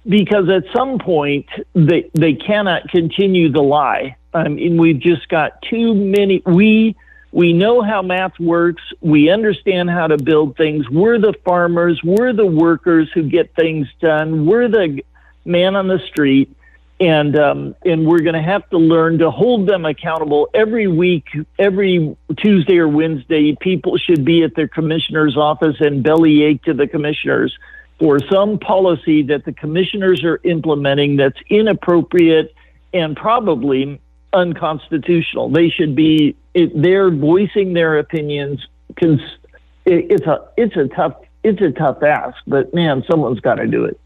because 0.07 0.49
at 0.49 0.63
some 0.75 0.99
point 0.99 1.47
they 1.73 2.09
they 2.13 2.33
cannot 2.33 2.89
continue 2.89 3.49
the 3.49 3.61
lie. 3.61 4.17
I 4.33 4.47
mean, 4.49 4.77
we've 4.77 4.99
just 4.99 5.29
got 5.29 5.61
too 5.61 5.93
many. 5.93 6.41
We 6.45 6.95
we 7.31 7.53
know 7.53 7.81
how 7.81 8.01
math 8.01 8.37
works. 8.39 8.83
We 8.99 9.29
understand 9.29 9.89
how 9.89 10.07
to 10.07 10.17
build 10.17 10.57
things. 10.57 10.89
We're 10.89 11.19
the 11.19 11.33
farmers. 11.45 12.01
We're 12.03 12.33
the 12.33 12.45
workers 12.45 13.09
who 13.13 13.23
get 13.23 13.53
things 13.55 13.87
done. 14.01 14.45
We're 14.45 14.67
the 14.67 15.03
man 15.45 15.75
on 15.75 15.87
the 15.87 15.99
street 16.07 16.53
and 16.99 17.37
um, 17.37 17.75
and 17.85 18.07
we're 18.07 18.21
going 18.21 18.35
to 18.35 18.41
have 18.41 18.67
to 18.71 18.77
learn 18.77 19.19
to 19.19 19.29
hold 19.29 19.67
them 19.67 19.85
accountable 19.85 20.49
every 20.53 20.87
week, 20.87 21.27
every 21.59 22.15
Tuesday 22.37 22.77
or 22.77 22.87
Wednesday. 22.87 23.55
People 23.59 23.97
should 23.97 24.25
be 24.25 24.43
at 24.43 24.55
their 24.55 24.67
commissioner's 24.67 25.37
office 25.37 25.75
and 25.79 26.03
bellyache 26.03 26.63
to 26.63 26.73
the 26.73 26.87
commissioners 26.87 27.55
for 27.99 28.19
some 28.31 28.57
policy 28.59 29.23
that 29.23 29.45
the 29.45 29.53
commissioners 29.53 30.23
are 30.23 30.39
implementing 30.43 31.17
that's 31.17 31.39
inappropriate 31.49 32.53
and 32.93 33.15
probably 33.15 33.99
unconstitutional. 34.33 35.49
They 35.49 35.69
should 35.69 35.95
be 35.95 36.35
they're 36.53 37.11
voicing 37.11 37.73
their 37.73 37.99
opinions. 37.99 38.65
It's 38.97 40.25
a 40.25 40.47
it's 40.57 40.75
a 40.75 40.87
tough 40.87 41.13
it's 41.43 41.61
a 41.61 41.71
tough 41.71 42.01
ask, 42.01 42.37
but 42.47 42.73
man, 42.73 43.03
someone's 43.09 43.39
got 43.39 43.55
to 43.55 43.67
do 43.67 43.85
it. 43.85 43.99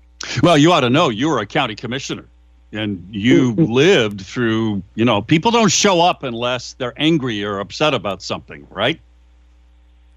Well, 0.43 0.58
you 0.58 0.73
ought 0.73 0.82
to 0.82 0.89
know 0.89 1.10
you 1.10 1.30
were 1.30 1.39
a 1.39 1.45
county 1.45 1.75
commissioner 1.75 2.25
and 2.71 3.07
you 3.12 3.53
mm-hmm. 3.53 3.71
lived 3.71 4.21
through 4.21 4.81
you 4.95 5.05
know 5.05 5.21
people 5.21 5.51
don't 5.51 5.71
show 5.71 6.01
up 6.01 6.23
unless 6.23 6.73
they're 6.73 6.93
angry 6.97 7.43
or 7.43 7.60
upset 7.60 7.93
about 7.93 8.21
something 8.21 8.67
right? 8.69 8.99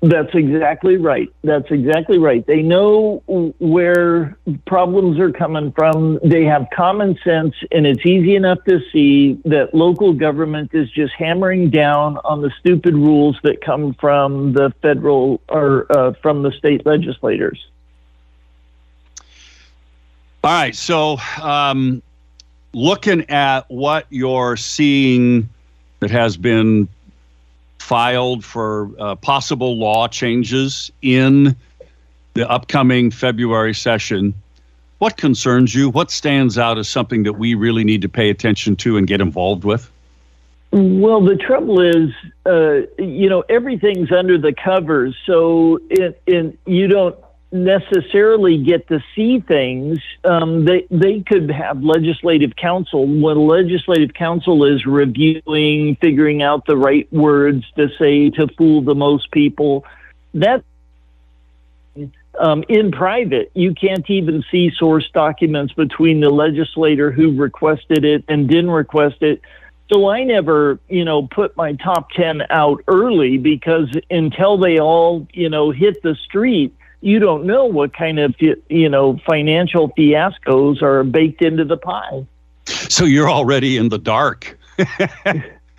That's 0.04 0.34
exactly 0.34 0.98
right. 0.98 1.32
That's 1.44 1.70
exactly 1.70 2.18
right. 2.18 2.46
They 2.46 2.60
know 2.60 3.22
where 3.58 4.36
problems 4.66 5.18
are 5.18 5.32
coming 5.32 5.72
from. 5.72 6.20
They 6.22 6.44
have 6.44 6.66
common 6.74 7.18
sense 7.24 7.54
and 7.72 7.86
it's 7.86 8.04
easy 8.04 8.34
enough 8.34 8.62
to 8.64 8.80
see 8.92 9.40
that 9.46 9.74
local 9.74 10.12
government 10.12 10.74
is 10.74 10.90
just 10.90 11.14
hammering 11.14 11.70
down 11.70 12.18
on 12.18 12.42
the 12.42 12.52
stupid 12.60 12.92
rules 12.94 13.38
that 13.44 13.62
come 13.62 13.94
from 13.94 14.52
the 14.52 14.74
federal 14.82 15.40
or 15.48 15.86
uh, 15.90 16.12
from 16.20 16.42
the 16.42 16.52
state 16.52 16.84
legislators. 16.84 17.66
All 20.42 20.50
right 20.52 20.76
so 20.76 21.16
um, 21.40 22.02
looking 22.74 23.28
at 23.30 23.70
what 23.70 24.06
you're 24.10 24.56
seeing 24.56 25.48
that 26.00 26.10
has 26.10 26.37
been 26.37 26.88
filed 27.78 28.44
for 28.44 28.90
uh, 28.98 29.14
possible 29.16 29.76
law 29.76 30.08
changes 30.08 30.90
in 31.02 31.54
the 32.34 32.50
upcoming 32.50 33.10
February 33.10 33.74
session, 33.74 34.34
what 34.98 35.16
concerns 35.16 35.74
you? 35.74 35.90
What 35.90 36.10
stands 36.10 36.58
out 36.58 36.78
as 36.78 36.88
something 36.88 37.24
that 37.24 37.34
we 37.34 37.54
really 37.54 37.84
need 37.84 38.02
to 38.02 38.08
pay 38.08 38.30
attention 38.30 38.76
to 38.76 38.96
and 38.96 39.06
get 39.06 39.20
involved 39.20 39.64
with? 39.64 39.90
Well, 40.72 41.20
the 41.20 41.37
trouble 41.37 41.80
is, 41.80 42.10
uh, 42.46 42.90
you 43.00 43.28
know, 43.28 43.44
everything's 43.48 44.10
under 44.10 44.38
the 44.38 44.52
covers, 44.52 45.14
so 45.24 45.78
it, 45.88 46.20
it, 46.26 46.58
you 46.66 46.88
don't 46.88 47.16
necessarily 47.54 48.58
get 48.58 48.88
to 48.88 49.02
see 49.14 49.38
things. 49.38 50.00
Um, 50.24 50.64
they 50.64 50.86
they 50.90 51.20
could 51.20 51.50
have 51.50 51.82
legislative 51.82 52.56
counsel 52.56 53.06
when 53.06 53.38
legislative 53.46 54.12
counsel 54.12 54.64
is 54.64 54.84
reviewing, 54.84 55.96
figuring 56.00 56.42
out 56.42 56.66
the 56.66 56.76
right 56.76 57.10
words 57.12 57.64
to 57.76 57.88
say 57.96 58.30
to 58.30 58.48
fool 58.58 58.82
the 58.82 58.96
most 58.96 59.30
people. 59.30 59.84
That 60.34 60.64
um, 62.40 62.64
in 62.68 62.90
private, 62.90 63.52
you 63.54 63.72
can't 63.72 64.08
even 64.10 64.44
see 64.50 64.72
source 64.76 65.08
documents 65.14 65.72
between 65.74 66.20
the 66.20 66.30
legislator 66.30 67.12
who 67.12 67.36
requested 67.36 68.04
it 68.04 68.24
and 68.26 68.48
didn't 68.48 68.72
request 68.72 69.22
it. 69.22 69.40
So 69.92 70.08
I 70.08 70.24
never, 70.24 70.80
you 70.88 71.04
know, 71.04 71.28
put 71.28 71.56
my 71.56 71.74
top 71.74 72.10
10 72.10 72.42
out 72.50 72.82
early 72.88 73.38
because 73.38 73.88
until 74.10 74.58
they 74.58 74.80
all, 74.80 75.28
you 75.32 75.48
know, 75.48 75.70
hit 75.70 76.02
the 76.02 76.16
street, 76.16 76.74
you 77.04 77.18
don't 77.18 77.44
know 77.44 77.66
what 77.66 77.92
kind 77.92 78.18
of 78.18 78.34
you 78.40 78.88
know 78.88 79.20
financial 79.26 79.90
fiascos 79.90 80.80
are 80.82 81.04
baked 81.04 81.42
into 81.42 81.64
the 81.64 81.76
pie. 81.76 82.26
So 82.66 83.04
you're 83.04 83.30
already 83.30 83.76
in 83.76 83.90
the 83.90 83.98
dark. 83.98 84.58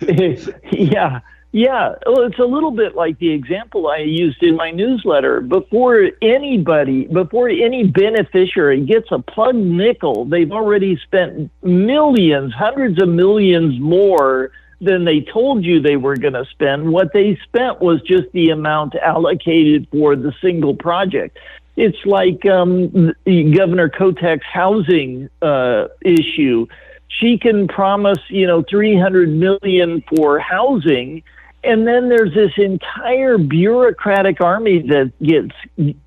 yeah. 0.70 1.20
Yeah, 1.52 1.94
well, 2.04 2.24
it's 2.24 2.38
a 2.38 2.44
little 2.44 2.70
bit 2.70 2.96
like 2.96 3.18
the 3.18 3.30
example 3.30 3.88
I 3.88 3.98
used 3.98 4.42
in 4.42 4.56
my 4.56 4.70
newsletter. 4.72 5.40
Before 5.40 6.10
anybody, 6.20 7.06
before 7.06 7.48
any 7.48 7.84
beneficiary 7.84 8.84
gets 8.84 9.06
a 9.10 9.20
plug 9.20 9.54
nickel, 9.54 10.26
they've 10.26 10.52
already 10.52 10.98
spent 10.98 11.50
millions, 11.62 12.52
hundreds 12.52 13.00
of 13.00 13.08
millions 13.08 13.80
more 13.80 14.50
than 14.80 15.04
they 15.04 15.20
told 15.20 15.64
you 15.64 15.80
they 15.80 15.96
were 15.96 16.16
going 16.16 16.34
to 16.34 16.44
spend. 16.46 16.92
What 16.92 17.12
they 17.12 17.38
spent 17.44 17.80
was 17.80 18.00
just 18.02 18.30
the 18.32 18.50
amount 18.50 18.94
allocated 18.94 19.88
for 19.90 20.16
the 20.16 20.32
single 20.40 20.74
project. 20.74 21.38
It's 21.76 22.04
like 22.04 22.44
um, 22.46 23.12
Governor 23.24 23.90
Kotek's 23.90 24.46
housing 24.50 25.28
uh, 25.42 25.88
issue. 26.02 26.66
She 27.08 27.38
can 27.38 27.68
promise, 27.68 28.18
you 28.28 28.46
know, 28.46 28.62
300 28.62 29.28
million 29.28 30.02
for 30.14 30.38
housing, 30.38 31.22
and 31.62 31.86
then 31.86 32.08
there's 32.08 32.34
this 32.34 32.52
entire 32.56 33.38
bureaucratic 33.38 34.40
army 34.40 34.80
that 34.88 35.12
gets 35.22 35.54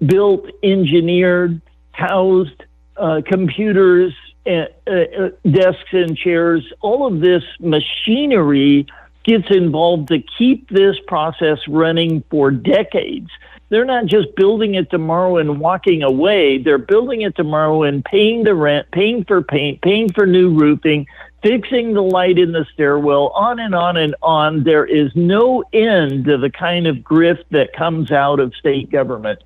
built, 0.05 0.49
engineered, 0.63 1.62
housed, 1.91 2.63
uh, 2.97 3.21
computers, 3.25 4.13
uh, 4.49 4.65
uh, 4.88 5.29
desks 5.49 5.93
and 5.93 6.17
chairs. 6.17 6.73
All 6.81 7.05
of 7.05 7.21
this 7.21 7.43
machinery 7.59 8.88
gets 9.23 9.49
involved 9.51 10.07
to 10.07 10.19
keep 10.38 10.69
this 10.69 10.95
process 11.07 11.59
running 11.67 12.23
for 12.31 12.49
decades. 12.49 13.29
They're 13.69 13.85
not 13.85 14.07
just 14.07 14.35
building 14.35 14.73
it 14.73 14.89
tomorrow 14.89 15.38
and 15.38 15.59
walking 15.59 16.01
away. 16.01 16.57
They're 16.57 16.79
building 16.79 17.21
it 17.21 17.35
tomorrow 17.35 17.83
and 17.83 18.03
paying 18.03 18.43
the 18.43 18.55
rent, 18.55 18.88
paying 18.91 19.23
for 19.25 19.43
paint, 19.43 19.81
paying 19.81 20.12
for 20.12 20.25
new 20.25 20.57
roofing, 20.57 21.05
fixing 21.43 21.93
the 21.93 22.01
light 22.01 22.39
in 22.39 22.51
the 22.51 22.65
stairwell, 22.73 23.27
on 23.29 23.59
and 23.59 23.75
on 23.75 23.97
and 23.97 24.15
on. 24.23 24.63
There 24.63 24.85
is 24.85 25.12
no 25.13 25.63
end 25.71 26.25
to 26.25 26.39
the 26.39 26.49
kind 26.49 26.88
of 26.88 26.97
grift 26.97 27.45
that 27.51 27.73
comes 27.73 28.12
out 28.12 28.39
of 28.39 28.55
state 28.55 28.89
government. 28.89 29.43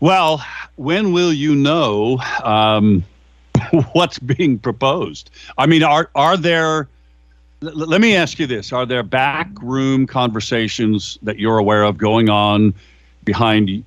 Well, 0.00 0.44
when 0.76 1.12
will 1.12 1.32
you 1.32 1.54
know 1.54 2.18
um, 2.42 3.04
what's 3.92 4.18
being 4.18 4.58
proposed? 4.58 5.30
I 5.56 5.66
mean, 5.66 5.82
are 5.82 6.10
are 6.14 6.36
there 6.36 6.88
let 7.60 8.00
me 8.00 8.14
ask 8.14 8.38
you 8.38 8.46
this: 8.46 8.72
Are 8.72 8.84
there 8.86 9.02
backroom 9.02 10.06
conversations 10.06 11.18
that 11.22 11.38
you're 11.38 11.58
aware 11.58 11.82
of 11.82 11.96
going 11.96 12.28
on 12.28 12.74
behind 13.24 13.84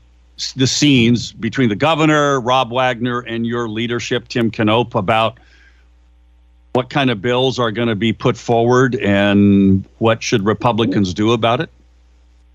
the 0.56 0.68
scenes 0.68 1.34
between 1.34 1.70
the 1.70 1.76
governor, 1.76 2.40
Rob 2.40 2.72
Wagner, 2.72 3.20
and 3.20 3.46
your 3.46 3.68
leadership, 3.70 4.28
Tim 4.30 4.50
Knopp, 4.50 4.96
about 4.96 5.38
what 6.74 6.90
kind 6.90 7.10
of 7.10 7.22
bills 7.22 7.60
are 7.60 7.72
going 7.72 7.88
to 7.90 7.96
be 7.96 8.14
put 8.14 8.38
forward 8.38 8.96
and 8.96 9.86
what 9.98 10.24
should 10.24 10.46
Republicans 10.46 11.14
do 11.14 11.34
about 11.34 11.60
it? 11.62 11.70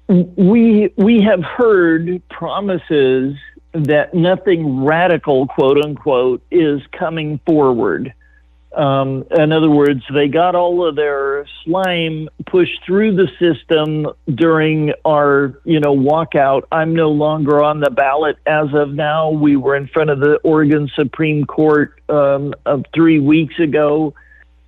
We 0.09 0.93
we 0.97 1.23
have 1.23 1.43
heard 1.43 2.23
promises 2.29 3.37
that 3.73 4.15
nothing 4.15 4.85
radical, 4.85 5.47
quote 5.47 5.83
unquote, 5.83 6.43
is 6.51 6.81
coming 6.93 7.41
forward. 7.47 8.13
Um, 8.77 9.25
in 9.31 9.53
other 9.53 9.71
words, 9.71 10.03
they 10.13 10.29
got 10.29 10.55
all 10.55 10.87
of 10.87 10.97
their 10.97 11.47
slime 11.65 12.29
pushed 12.47 12.85
through 12.85 13.15
the 13.15 13.29
system 13.39 14.09
during 14.35 14.93
our, 15.05 15.61
you 15.65 15.79
know, 15.79 15.97
walkout. 15.97 16.63
I'm 16.73 16.95
no 16.95 17.11
longer 17.11 17.63
on 17.63 17.81
the 17.81 17.91
ballot 17.91 18.37
as 18.47 18.75
of 18.75 18.91
now. 18.91 19.31
We 19.31 19.57
were 19.57 19.77
in 19.77 19.87
front 19.87 20.11
of 20.11 20.19
the 20.19 20.37
Oregon 20.43 20.91
Supreme 20.97 21.45
Court 21.45 22.01
um, 22.09 22.55
of 22.67 22.85
three 22.93 23.21
weeks 23.21 23.59
ago, 23.61 24.15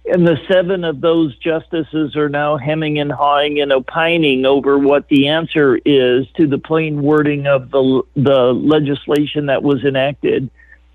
and 0.08 0.26
the 0.26 0.38
seven 0.48 0.84
of 0.84 1.00
those 1.00 1.36
justices 1.38 2.16
are 2.16 2.28
now 2.28 2.56
hemming 2.56 2.98
and 2.98 3.10
hawing 3.10 3.60
and 3.60 3.72
opining 3.72 4.44
over 4.44 4.78
what 4.78 5.08
the 5.08 5.28
answer 5.28 5.78
is 5.84 6.26
to 6.36 6.46
the 6.46 6.58
plain 6.58 7.02
wording 7.02 7.46
of 7.46 7.70
the 7.70 8.02
the 8.14 8.52
legislation 8.52 9.46
that 9.46 9.62
was 9.62 9.84
enacted. 9.84 10.50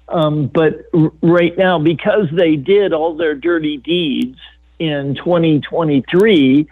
Um, 0.07 0.47
but 0.47 0.85
r- 0.93 1.11
right 1.21 1.57
now, 1.57 1.79
because 1.79 2.27
they 2.31 2.55
did 2.55 2.93
all 2.93 3.15
their 3.15 3.35
dirty 3.35 3.77
deeds 3.77 4.37
in 4.79 5.15
2023, 5.15 6.67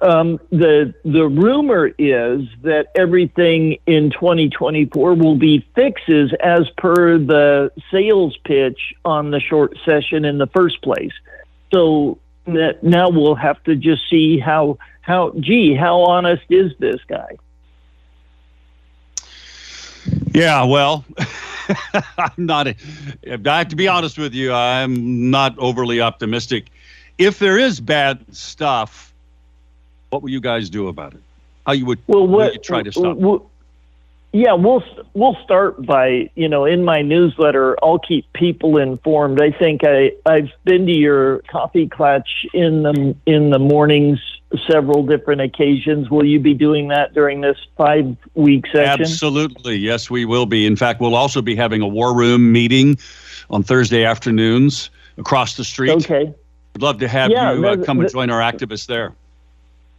um, 0.00 0.38
the 0.50 0.94
the 1.04 1.26
rumor 1.26 1.86
is 1.98 2.46
that 2.62 2.88
everything 2.94 3.78
in 3.86 4.10
2024 4.10 5.14
will 5.14 5.36
be 5.36 5.66
fixes 5.74 6.32
as 6.40 6.68
per 6.76 7.18
the 7.18 7.72
sales 7.90 8.36
pitch 8.44 8.94
on 9.04 9.30
the 9.30 9.40
short 9.40 9.76
session 9.84 10.24
in 10.24 10.38
the 10.38 10.46
first 10.48 10.82
place. 10.82 11.12
So 11.74 12.18
that 12.46 12.84
now 12.84 13.08
we'll 13.08 13.34
have 13.34 13.60
to 13.64 13.74
just 13.74 14.08
see 14.08 14.38
how 14.38 14.78
how 15.00 15.32
gee 15.40 15.74
how 15.74 16.02
honest 16.02 16.44
is 16.48 16.70
this 16.78 17.00
guy? 17.08 17.36
Yeah, 20.32 20.62
well. 20.64 21.04
I'm 22.18 22.30
not. 22.36 22.68
I 22.68 22.76
have 23.26 23.68
to 23.68 23.76
be 23.76 23.88
honest 23.88 24.18
with 24.18 24.34
you. 24.34 24.52
I'm 24.52 25.30
not 25.30 25.58
overly 25.58 26.00
optimistic. 26.00 26.70
If 27.18 27.40
there 27.40 27.58
is 27.58 27.80
bad 27.80 28.24
stuff, 28.32 29.12
what 30.10 30.22
will 30.22 30.30
you 30.30 30.40
guys 30.40 30.70
do 30.70 30.86
about 30.86 31.14
it? 31.14 31.22
How 31.66 31.72
you 31.72 31.86
would, 31.86 31.98
well, 32.06 32.26
what, 32.26 32.52
you 32.52 32.60
try 32.60 32.82
to 32.82 32.92
stop? 32.92 33.16
Yeah, 34.34 34.54
we'll 34.54 34.82
we'll 35.12 35.36
start 35.44 35.86
by 35.86 36.28
you 36.34 36.48
know 36.48 36.64
in 36.64 36.84
my 36.84 37.02
newsletter 37.02 37.76
I'll 37.80 38.00
keep 38.00 38.32
people 38.32 38.78
informed. 38.78 39.40
I 39.40 39.52
think 39.52 39.82
I 39.84 40.10
I've 40.26 40.50
been 40.64 40.86
to 40.86 40.92
your 40.92 41.38
coffee 41.42 41.86
klatch 41.86 42.44
in 42.52 42.82
the 42.82 43.14
in 43.26 43.50
the 43.50 43.60
mornings 43.60 44.18
several 44.68 45.06
different 45.06 45.40
occasions. 45.40 46.10
Will 46.10 46.24
you 46.24 46.40
be 46.40 46.52
doing 46.52 46.88
that 46.88 47.14
during 47.14 47.42
this 47.42 47.56
five 47.76 48.16
week 48.34 48.66
session? 48.66 49.02
Absolutely, 49.02 49.76
yes, 49.76 50.10
we 50.10 50.24
will 50.24 50.46
be. 50.46 50.66
In 50.66 50.74
fact, 50.74 51.00
we'll 51.00 51.14
also 51.14 51.40
be 51.40 51.54
having 51.54 51.80
a 51.80 51.88
war 51.88 52.12
room 52.12 52.50
meeting 52.50 52.98
on 53.50 53.62
Thursday 53.62 54.04
afternoons 54.04 54.90
across 55.16 55.56
the 55.56 55.62
street. 55.62 55.90
Okay, 55.90 56.34
I'd 56.74 56.82
love 56.82 56.98
to 56.98 57.06
have 57.06 57.30
yeah, 57.30 57.52
you 57.52 57.64
uh, 57.64 57.76
come 57.84 58.00
and 58.00 58.10
join 58.10 58.30
our 58.30 58.40
activists 58.40 58.86
there. 58.86 59.14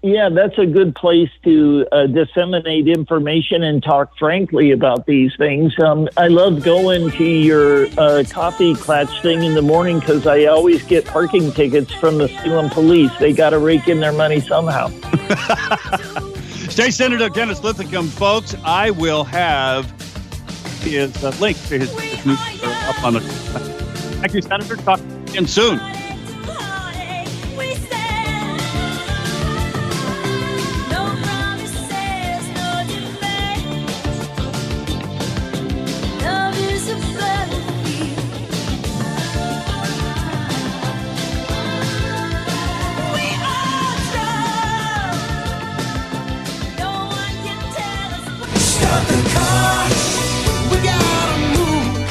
Yeah, 0.06 0.30
that's 0.30 0.60
a 0.60 0.68
good 0.68 0.94
place 0.94 1.32
to 1.46 1.88
uh, 1.92 2.06
disseminate 2.06 2.88
information 2.88 3.64
and 3.64 3.82
talk 3.82 4.16
frankly 4.20 4.70
about 4.70 5.08
these 5.08 5.36
things. 5.36 5.74
Um, 5.80 6.08
I 6.16 6.28
love 6.28 6.64
going 6.64 7.10
to 7.10 7.24
your 7.24 7.88
uh, 7.98 8.24
coffee 8.30 8.76
klatch 8.76 9.24
thing 9.24 9.44
in 9.44 9.56
the 9.56 9.64
morning 9.64 10.00
because 10.00 10.28
I 10.28 10.46
always 10.46 10.84
get 10.84 11.06
parking 11.06 11.52
tickets 11.54 11.92
from 11.92 12.20
the 12.20 12.28
Salem 12.28 12.70
police. 12.70 13.18
They 13.18 13.34
got 13.34 13.50
to 13.50 13.58
rake 13.58 13.88
in 13.88 14.00
their 14.00 14.12
money 14.14 14.42
somehow. 14.42 14.90
State 16.70 16.94
Senator 16.94 17.28
Dennis 17.28 17.64
Linthicum, 17.64 18.08
folks, 18.10 18.54
I 18.64 18.92
will 18.92 19.24
have 19.24 19.90
his 20.82 21.24
uh, 21.24 21.36
link 21.40 21.58
to 21.70 21.80
his, 21.80 21.92
his 22.00 22.26
new 22.28 22.34
up 22.64 23.04
on 23.04 23.14
the. 23.16 23.22
Thank 24.22 24.36
you, 24.36 24.44
Senator. 24.44 24.76
Talk 24.76 25.00
again 25.30 25.48
soon. 25.48 25.80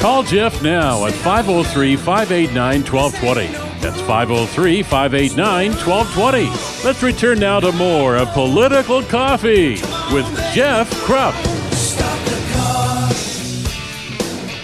Call 0.05 0.21
Jeff 0.21 0.61
now 0.61 1.07
at 1.07 1.13
503 1.13 1.95
589 1.95 2.83
1220. 2.83 3.47
That's 3.81 3.99
503 4.01 4.83
589 4.83 5.71
1220. 5.71 6.85
Let's 6.87 7.01
return 7.01 7.39
now 7.39 7.59
to 7.59 7.71
more 7.71 8.15
of 8.15 8.27
Political 8.33 9.01
Coffee 9.05 9.81
with 10.13 10.27
Jeff 10.53 10.91
Kropp. 11.07 11.33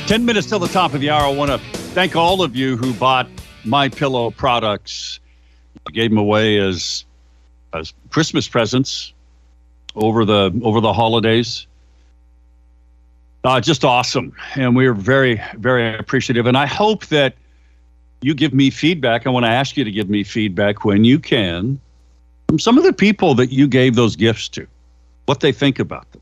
10 0.08 0.24
minutes 0.24 0.46
till 0.46 0.60
the 0.60 0.68
top 0.68 0.94
of 0.94 1.02
the 1.02 1.10
hour. 1.10 1.24
I 1.24 1.34
want 1.34 1.50
to 1.50 1.58
thank 1.96 2.16
all 2.16 2.44
of 2.44 2.56
you 2.56 2.78
who 2.78 2.94
bought 2.94 3.28
My 3.66 3.90
Pillow 3.90 4.30
products. 4.30 5.20
I 5.88 5.92
gave 5.92 6.12
them 6.12 6.20
away 6.20 6.60
as 6.60 7.04
as 7.74 7.96
Christmas 8.12 8.48
presents 8.48 9.12
over 9.96 10.24
the 10.24 10.52
over 10.64 10.82
the 10.82 10.94
holidays. 10.94 11.66
Uh, 13.44 13.60
just 13.60 13.84
awesome. 13.84 14.34
And 14.56 14.76
we're 14.76 14.94
very, 14.94 15.42
very 15.58 15.96
appreciative. 15.98 16.46
And 16.46 16.58
I 16.58 16.68
hope 16.68 17.08
that 17.08 17.36
you 18.22 18.36
give 18.36 18.54
me 18.54 18.70
feedback. 18.70 19.26
I 19.26 19.32
want 19.32 19.46
to 19.46 19.50
ask 19.50 19.76
you 19.76 19.84
to 19.84 19.92
give 19.92 20.10
me 20.10 20.24
feedback 20.24 20.86
when 20.86 21.04
you 21.04 21.20
can 21.20 21.80
from 22.48 22.60
some 22.60 22.78
of 22.78 22.84
the 22.84 22.94
people 22.94 23.34
that 23.36 23.52
you 23.52 23.68
gave 23.68 23.96
those 23.96 24.16
gifts 24.16 24.50
to, 24.50 24.68
what 25.26 25.40
they 25.40 25.52
think 25.52 25.80
about 25.80 26.12
them. 26.12 26.22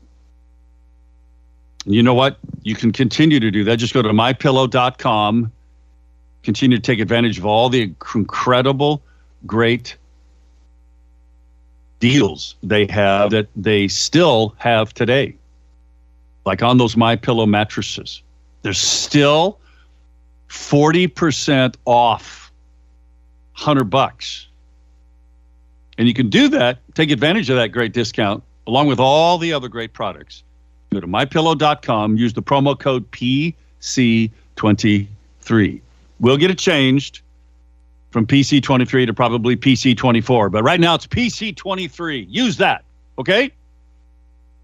And 1.84 1.94
you 1.94 2.02
know 2.02 2.14
what? 2.14 2.38
You 2.62 2.74
can 2.74 2.92
continue 2.92 3.40
to 3.40 3.50
do 3.50 3.64
that. 3.64 3.76
Just 3.76 3.92
go 3.92 4.00
to 4.00 4.10
mypillow.com. 4.10 5.52
Continue 6.42 6.76
to 6.78 6.82
take 6.82 7.00
advantage 7.00 7.38
of 7.38 7.44
all 7.44 7.68
the 7.68 7.82
incredible, 8.14 9.02
great 9.46 9.96
deals 11.98 12.54
they 12.62 12.86
have 12.86 13.30
that 13.30 13.48
they 13.56 13.88
still 13.88 14.54
have 14.58 14.94
today 14.94 15.36
like 16.44 16.62
on 16.62 16.78
those 16.78 16.96
my 16.96 17.16
pillow 17.16 17.46
mattresses 17.46 18.22
there's 18.62 18.78
still 18.78 19.58
40% 20.48 21.76
off 21.84 22.50
100 23.54 23.84
bucks 23.84 24.48
and 25.98 26.08
you 26.08 26.14
can 26.14 26.28
do 26.28 26.48
that 26.48 26.78
take 26.94 27.10
advantage 27.10 27.50
of 27.50 27.56
that 27.56 27.68
great 27.68 27.92
discount 27.92 28.42
along 28.66 28.86
with 28.86 29.00
all 29.00 29.38
the 29.38 29.52
other 29.52 29.68
great 29.68 29.92
products 29.92 30.42
Go 30.92 31.00
to 31.00 31.06
mypillow.com, 31.06 32.16
use 32.16 32.32
the 32.32 32.42
promo 32.42 32.76
code 32.76 33.08
PC23. 33.12 35.80
We'll 36.18 36.36
get 36.36 36.50
it 36.50 36.58
changed 36.58 37.20
from 38.10 38.26
PC23 38.26 39.06
to 39.06 39.14
probably 39.14 39.56
PC24, 39.56 40.50
but 40.50 40.64
right 40.64 40.80
now 40.80 40.96
it's 40.96 41.06
PC23. 41.06 42.26
Use 42.28 42.56
that, 42.56 42.82
okay? 43.18 43.52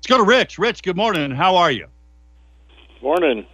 Let's 0.07 0.19
go 0.21 0.25
to 0.25 0.31
Rich. 0.31 0.57
Rich, 0.61 0.85
good 0.85 0.97
morning. 0.97 1.33
How 1.33 1.57
are 1.57 1.73
you? 1.73 1.89
Morning. 3.03 3.45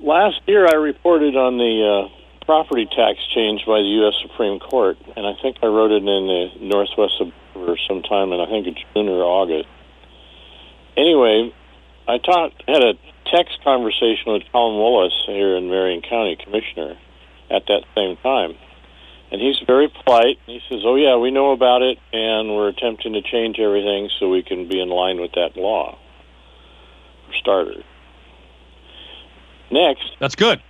Last 0.00 0.40
year 0.48 0.66
I 0.66 0.74
reported 0.74 1.36
on 1.36 1.56
the 1.56 2.08
uh, 2.10 2.44
property 2.44 2.86
tax 2.86 3.20
change 3.32 3.64
by 3.64 3.78
the 3.78 3.86
U.S. 4.02 4.14
Supreme 4.22 4.58
Court, 4.58 4.98
and 5.14 5.24
I 5.24 5.34
think 5.40 5.58
I 5.62 5.66
wrote 5.66 5.92
it 5.92 6.02
in 6.02 6.26
the 6.26 6.48
Northwest 6.62 7.14
Observer 7.20 7.78
sometime 7.86 8.32
in 8.32 8.40
I 8.40 8.46
think 8.46 8.76
June 8.92 9.08
or 9.08 9.22
August. 9.22 9.68
Anyway, 10.96 11.54
I 12.08 12.18
had 12.66 12.82
a 12.82 12.94
text 13.30 13.62
conversation 13.62 14.32
with 14.32 14.42
Colm 14.52 14.82
Willis 14.82 15.14
here 15.26 15.56
in 15.56 15.70
Marion 15.70 16.02
County, 16.02 16.34
Commissioner, 16.42 16.98
at 17.52 17.66
that 17.68 17.84
same 17.94 18.16
time, 18.16 18.56
and 19.32 19.40
he's 19.40 19.58
very 19.66 19.88
polite. 19.88 20.38
He 20.44 20.60
says, 20.68 20.82
"Oh 20.84 20.94
yeah, 20.94 21.16
we 21.16 21.30
know 21.30 21.52
about 21.52 21.80
it, 21.80 21.98
and 22.12 22.54
we're 22.54 22.68
attempting 22.68 23.14
to 23.14 23.22
change 23.22 23.58
everything 23.58 24.10
so 24.20 24.28
we 24.28 24.42
can 24.42 24.68
be 24.68 24.78
in 24.78 24.90
line 24.90 25.20
with 25.20 25.32
that 25.32 25.56
law." 25.56 25.98
For 27.26 27.34
starters. 27.34 27.84
Next, 29.70 30.04
that's 30.20 30.34
good. 30.34 30.62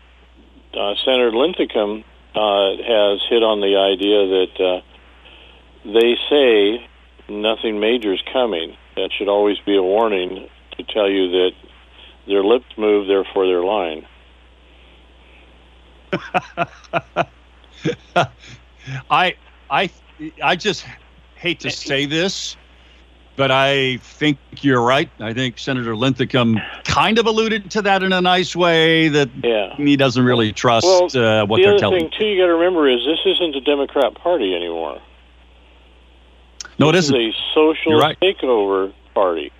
Uh, 0.73 0.95
Senator 1.05 1.33
Linthicum 1.33 2.05
uh, 2.37 2.77
has 2.87 3.21
hit 3.29 3.43
on 3.43 3.61
the 3.61 3.77
idea 3.77 4.27
that 4.29 4.61
uh, 4.65 4.81
they 5.85 6.17
say 6.31 6.89
nothing 7.29 7.81
major 7.81 8.15
is 8.15 8.23
coming. 8.33 8.77
That 8.95 9.11
should 9.13 9.29
always 9.29 9.59
be 9.67 9.77
a 9.77 9.83
warning 9.83 10.49
to 10.77 10.85
tell 10.85 11.11
you 11.11 11.31
that 11.33 11.51
their 12.29 12.45
lips 12.45 12.67
move, 12.79 13.09
therefore 13.09 13.47
they're 13.47 13.65
lying. 13.65 14.07
I 19.11 19.35
I 19.71 19.91
I 20.43 20.57
just 20.57 20.85
hate 21.37 21.61
to 21.61 21.71
say 21.71 22.07
this, 22.07 22.57
but 23.37 23.51
I 23.51 23.97
think 23.99 24.39
you're 24.61 24.83
right. 24.83 25.11
I 25.19 25.33
think 25.33 25.59
Senator 25.59 25.97
Linthicum 25.97 26.59
kind 26.85 27.19
of 27.19 27.27
alluded 27.27 27.71
to 27.73 27.83
that 27.83 28.03
in 28.03 28.13
a 28.13 28.21
nice 28.21 28.55
way 28.55 29.09
that 29.09 29.31
yeah. 29.43 29.75
he 29.77 29.97
doesn't 29.97 30.25
really 30.25 30.53
trust 30.53 30.85
well, 30.85 31.05
uh, 31.05 31.47
what 31.47 31.57
the 31.57 31.63
they're 31.63 31.73
other 31.73 31.81
telling. 31.81 32.01
thing 32.01 32.11
too, 32.19 32.27
you 32.27 32.43
got 32.43 32.47
to 32.47 32.55
remember 32.55 32.89
is 32.89 33.01
this 33.05 33.21
isn't 33.25 33.57
a 33.57 33.61
Democrat 33.61 34.15
Party 34.15 34.55
anymore. 34.55 35.01
No, 36.79 36.91
it 36.91 36.93
this 36.93 37.07
isn't. 37.07 37.21
is 37.21 37.35
a 37.35 37.55
social 37.55 37.99
right. 37.99 38.19
takeover 38.21 38.93
party, 39.15 39.53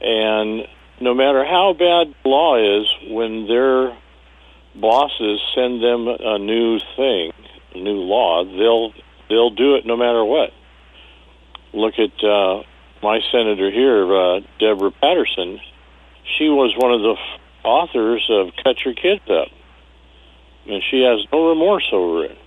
and 0.00 0.66
no 1.00 1.14
matter 1.14 1.44
how 1.44 1.72
bad 1.72 2.14
the 2.22 2.28
law 2.28 2.56
is, 2.56 2.86
when 3.08 3.46
their 3.46 3.96
bosses 4.74 5.40
send 5.54 5.82
them 5.82 6.08
a 6.08 6.38
new 6.38 6.78
thing, 6.96 7.32
a 7.74 7.78
new 7.78 8.00
law, 8.00 8.44
they'll 8.44 8.92
they'll 9.28 9.50
do 9.50 9.76
it 9.76 9.86
no 9.86 9.96
matter 9.96 10.24
what. 10.24 10.52
Look 11.72 11.94
at 11.98 12.24
uh, 12.24 12.62
my 13.02 13.20
senator 13.30 13.70
here, 13.70 14.14
uh, 14.14 14.40
Deborah 14.58 14.90
Patterson. 14.90 15.60
She 16.36 16.48
was 16.48 16.74
one 16.76 16.92
of 16.92 17.00
the 17.00 17.12
f- 17.12 17.40
authors 17.64 18.26
of 18.28 18.50
"Cut 18.62 18.84
Your 18.84 18.94
Kids 18.94 19.22
Up," 19.30 19.48
and 20.68 20.82
she 20.90 21.02
has 21.02 21.24
no 21.32 21.48
remorse 21.48 21.88
over 21.92 22.24
it 22.24 22.38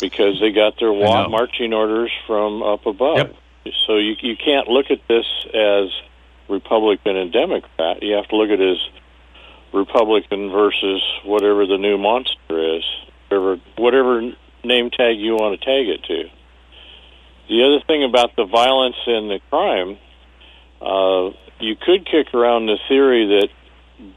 because 0.00 0.40
they 0.40 0.50
got 0.50 0.78
their 0.78 0.92
wa- 0.92 1.28
marching 1.28 1.72
orders 1.72 2.10
from 2.26 2.62
up 2.62 2.86
above. 2.86 3.18
Yep. 3.18 3.36
So 3.86 3.96
you 3.96 4.16
you 4.20 4.36
can't 4.36 4.68
look 4.68 4.90
at 4.90 5.06
this 5.08 5.26
as 5.52 5.90
Republican 6.48 7.16
and 7.16 7.32
Democrat. 7.32 8.02
You 8.02 8.14
have 8.14 8.28
to 8.28 8.36
look 8.36 8.50
at 8.50 8.60
it 8.60 8.72
as 8.72 8.99
Republican 9.72 10.50
versus 10.50 11.02
whatever 11.24 11.66
the 11.66 11.78
new 11.78 11.98
monster 11.98 12.76
is, 12.76 12.84
whatever 13.28 13.60
whatever 13.76 14.32
name 14.64 14.90
tag 14.90 15.18
you 15.18 15.34
want 15.34 15.58
to 15.58 15.64
tag 15.64 15.88
it 15.88 16.02
to. 16.04 16.30
The 17.48 17.64
other 17.64 17.84
thing 17.86 18.04
about 18.04 18.36
the 18.36 18.44
violence 18.44 18.96
and 19.06 19.30
the 19.30 19.40
crime, 19.50 19.98
uh, 20.80 21.36
you 21.58 21.76
could 21.76 22.06
kick 22.06 22.32
around 22.34 22.66
the 22.66 22.78
theory 22.88 23.26
that 23.26 23.48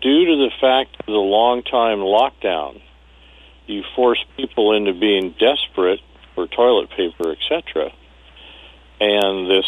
due 0.02 0.26
to 0.26 0.36
the 0.36 0.52
fact 0.62 0.96
of 1.00 1.06
the 1.08 1.14
long 1.14 1.64
time 1.64 2.00
lockdown, 2.00 2.82
you 3.66 3.84
force 3.96 4.24
people 4.38 4.74
into 4.74 4.94
being 4.94 5.36
desperate 5.40 6.00
for 6.36 6.48
toilet 6.48 6.90
paper, 6.90 7.32
etc. 7.32 7.92
And 9.00 9.50
this 9.50 9.66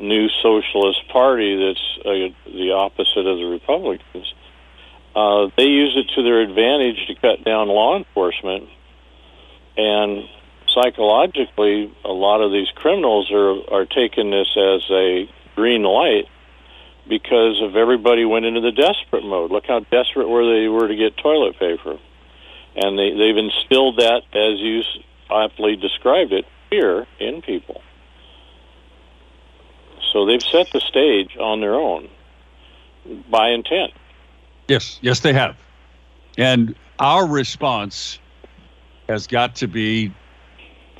new 0.00 0.28
socialist 0.42 1.08
party 1.08 1.56
that's 1.56 1.98
uh, 2.04 2.50
the 2.50 2.72
opposite 2.72 3.26
of 3.26 3.38
the 3.38 3.46
Republicans, 3.46 4.34
uh, 5.14 5.48
they 5.56 5.66
use 5.66 5.96
it 5.96 6.14
to 6.14 6.22
their 6.22 6.40
advantage 6.40 7.06
to 7.06 7.14
cut 7.14 7.44
down 7.44 7.68
law 7.68 7.96
enforcement. 7.96 8.68
And 9.76 10.28
psychologically, 10.68 11.92
a 12.04 12.12
lot 12.12 12.40
of 12.40 12.52
these 12.52 12.68
criminals 12.74 13.30
are 13.32 13.72
are 13.72 13.86
taking 13.86 14.30
this 14.30 14.48
as 14.56 14.82
a 14.90 15.28
green 15.54 15.82
light 15.82 16.28
because 17.08 17.60
of 17.62 17.76
everybody 17.76 18.24
went 18.24 18.44
into 18.44 18.60
the 18.60 18.72
desperate 18.72 19.24
mode. 19.24 19.50
Look 19.50 19.66
how 19.66 19.80
desperate 19.80 20.28
were 20.28 20.44
they 20.44 20.68
were 20.68 20.88
to 20.88 20.96
get 20.96 21.16
toilet 21.16 21.58
paper 21.58 21.98
and 22.74 22.98
they, 22.98 23.10
they've 23.12 23.36
instilled 23.36 23.98
that, 23.98 24.22
as 24.32 24.58
you 24.58 24.82
aptly 25.30 25.76
described 25.76 26.32
it, 26.32 26.46
fear 26.70 27.06
in 27.18 27.42
people. 27.42 27.82
So 30.12 30.26
they've 30.26 30.42
set 30.42 30.70
the 30.72 30.80
stage 30.80 31.36
on 31.38 31.60
their 31.60 31.74
own 31.74 32.08
by 33.30 33.50
intent. 33.50 33.92
Yes, 34.68 34.98
yes, 35.02 35.20
they 35.20 35.32
have. 35.32 35.56
And 36.38 36.74
our 36.98 37.26
response 37.26 38.18
has 39.08 39.26
got 39.26 39.54
to 39.56 39.66
be 39.66 40.12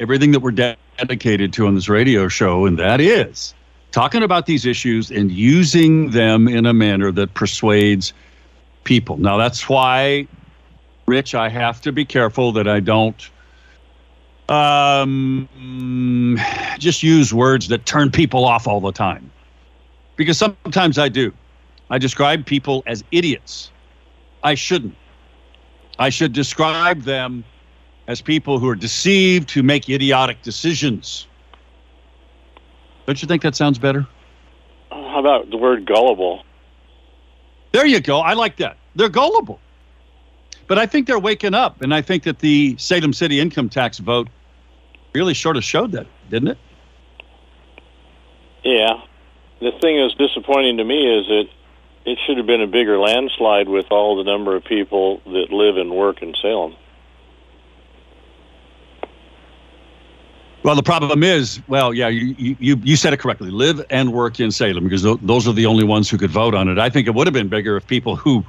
everything 0.00 0.32
that 0.32 0.40
we're 0.40 0.50
dedicated 0.98 1.52
to 1.54 1.66
on 1.66 1.74
this 1.74 1.88
radio 1.88 2.28
show, 2.28 2.66
and 2.66 2.78
that 2.78 3.00
is 3.00 3.54
talking 3.92 4.22
about 4.22 4.46
these 4.46 4.66
issues 4.66 5.10
and 5.10 5.30
using 5.30 6.10
them 6.10 6.48
in 6.48 6.66
a 6.66 6.72
manner 6.72 7.12
that 7.12 7.34
persuades 7.34 8.12
people. 8.84 9.18
Now, 9.18 9.36
that's 9.36 9.68
why, 9.68 10.26
Rich, 11.06 11.34
I 11.34 11.48
have 11.48 11.80
to 11.82 11.92
be 11.92 12.04
careful 12.04 12.52
that 12.52 12.66
I 12.66 12.80
don't 12.80 13.30
um, 14.48 16.38
just 16.78 17.02
use 17.02 17.32
words 17.32 17.68
that 17.68 17.86
turn 17.86 18.10
people 18.10 18.44
off 18.44 18.66
all 18.66 18.80
the 18.80 18.92
time. 18.92 19.30
Because 20.16 20.38
sometimes 20.38 20.98
I 20.98 21.08
do. 21.08 21.32
I 21.92 21.98
describe 21.98 22.46
people 22.46 22.82
as 22.86 23.04
idiots. 23.12 23.70
I 24.42 24.54
shouldn't. 24.54 24.96
I 25.98 26.08
should 26.08 26.32
describe 26.32 27.02
them 27.02 27.44
as 28.08 28.22
people 28.22 28.58
who 28.58 28.66
are 28.70 28.74
deceived, 28.74 29.50
who 29.50 29.62
make 29.62 29.90
idiotic 29.90 30.40
decisions. 30.40 31.26
Don't 33.04 33.20
you 33.20 33.28
think 33.28 33.42
that 33.42 33.54
sounds 33.54 33.78
better? 33.78 34.06
How 34.90 35.20
about 35.20 35.50
the 35.50 35.58
word 35.58 35.84
gullible? 35.84 36.44
There 37.72 37.84
you 37.84 38.00
go. 38.00 38.20
I 38.20 38.32
like 38.32 38.56
that. 38.56 38.78
They're 38.96 39.10
gullible. 39.10 39.60
But 40.68 40.78
I 40.78 40.86
think 40.86 41.06
they're 41.06 41.18
waking 41.18 41.52
up. 41.52 41.82
And 41.82 41.92
I 41.92 42.00
think 42.00 42.22
that 42.22 42.38
the 42.38 42.74
Salem 42.78 43.12
City 43.12 43.38
income 43.38 43.68
tax 43.68 43.98
vote 43.98 44.28
really 45.14 45.34
sort 45.34 45.58
of 45.58 45.64
showed 45.64 45.92
that, 45.92 46.06
didn't 46.30 46.48
it? 46.48 46.58
Yeah. 48.64 49.02
The 49.60 49.72
thing 49.72 50.00
that's 50.00 50.14
disappointing 50.14 50.78
to 50.78 50.84
me 50.84 51.18
is 51.18 51.26
that 51.26 51.48
it 52.04 52.18
should 52.26 52.36
have 52.36 52.46
been 52.46 52.60
a 52.60 52.66
bigger 52.66 52.98
landslide 52.98 53.68
with 53.68 53.86
all 53.90 54.16
the 54.16 54.24
number 54.24 54.56
of 54.56 54.64
people 54.64 55.20
that 55.26 55.52
live 55.52 55.76
and 55.76 55.90
work 55.90 56.22
in 56.22 56.34
Salem. 56.40 56.74
Well, 60.62 60.76
the 60.76 60.82
problem 60.82 61.24
is, 61.24 61.60
well, 61.66 61.92
yeah, 61.92 62.08
you, 62.08 62.56
you, 62.60 62.76
you 62.82 62.94
said 62.94 63.12
it 63.12 63.18
correctly. 63.18 63.50
Live 63.50 63.84
and 63.90 64.12
work 64.12 64.38
in 64.38 64.52
Salem 64.52 64.84
because 64.84 65.02
th- 65.02 65.18
those 65.22 65.48
are 65.48 65.52
the 65.52 65.66
only 65.66 65.82
ones 65.82 66.08
who 66.08 66.16
could 66.18 66.30
vote 66.30 66.54
on 66.54 66.68
it. 66.68 66.78
I 66.78 66.88
think 66.88 67.08
it 67.08 67.14
would 67.14 67.26
have 67.26 67.34
been 67.34 67.48
bigger 67.48 67.76
if 67.76 67.86
people 67.86 68.14
who 68.14 68.44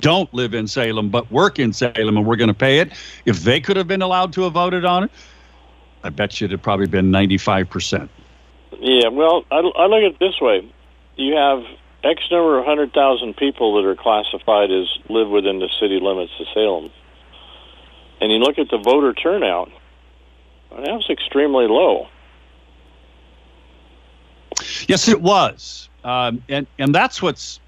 don't 0.00 0.32
live 0.32 0.54
in 0.54 0.66
Salem 0.66 1.10
but 1.10 1.30
work 1.30 1.58
in 1.58 1.72
Salem 1.72 2.16
and 2.16 2.26
we're 2.26 2.36
going 2.36 2.48
to 2.48 2.54
pay 2.54 2.78
it, 2.78 2.92
if 3.24 3.40
they 3.40 3.60
could 3.60 3.76
have 3.76 3.88
been 3.88 4.02
allowed 4.02 4.32
to 4.34 4.42
have 4.42 4.52
voted 4.52 4.84
on 4.84 5.04
it, 5.04 5.10
I 6.04 6.10
bet 6.10 6.40
you 6.40 6.46
it'd 6.46 6.62
probably 6.62 6.86
been 6.86 7.10
95%. 7.10 8.08
Yeah, 8.78 9.08
well, 9.08 9.44
I, 9.50 9.56
I 9.56 9.86
look 9.86 10.02
at 10.02 10.12
it 10.12 10.18
this 10.20 10.40
way: 10.40 10.70
you 11.16 11.34
have 11.34 11.64
X 12.06 12.22
number 12.30 12.58
of 12.58 12.64
hundred 12.64 12.92
thousand 12.92 13.36
people 13.36 13.74
that 13.76 13.88
are 13.88 13.96
classified 13.96 14.70
as 14.70 14.86
live 15.08 15.28
within 15.28 15.58
the 15.58 15.68
city 15.80 16.00
limits 16.00 16.32
of 16.40 16.46
Salem, 16.54 16.90
and 18.20 18.32
you 18.32 18.38
look 18.38 18.58
at 18.58 18.68
the 18.70 18.78
voter 18.78 19.12
turnout, 19.12 19.70
and 20.70 20.86
that 20.86 20.92
was 20.92 21.08
extremely 21.10 21.66
low. 21.66 22.08
Yes, 24.88 25.08
it 25.08 25.20
was. 25.20 25.88
Um, 26.04 26.42
and, 26.48 26.66
and 26.78 26.94
that's 26.94 27.20
what's 27.20 27.60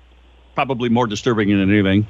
probably 0.55 0.89
more 0.89 1.07
disturbing 1.07 1.51
than 1.51 1.71
anything. 1.71 2.07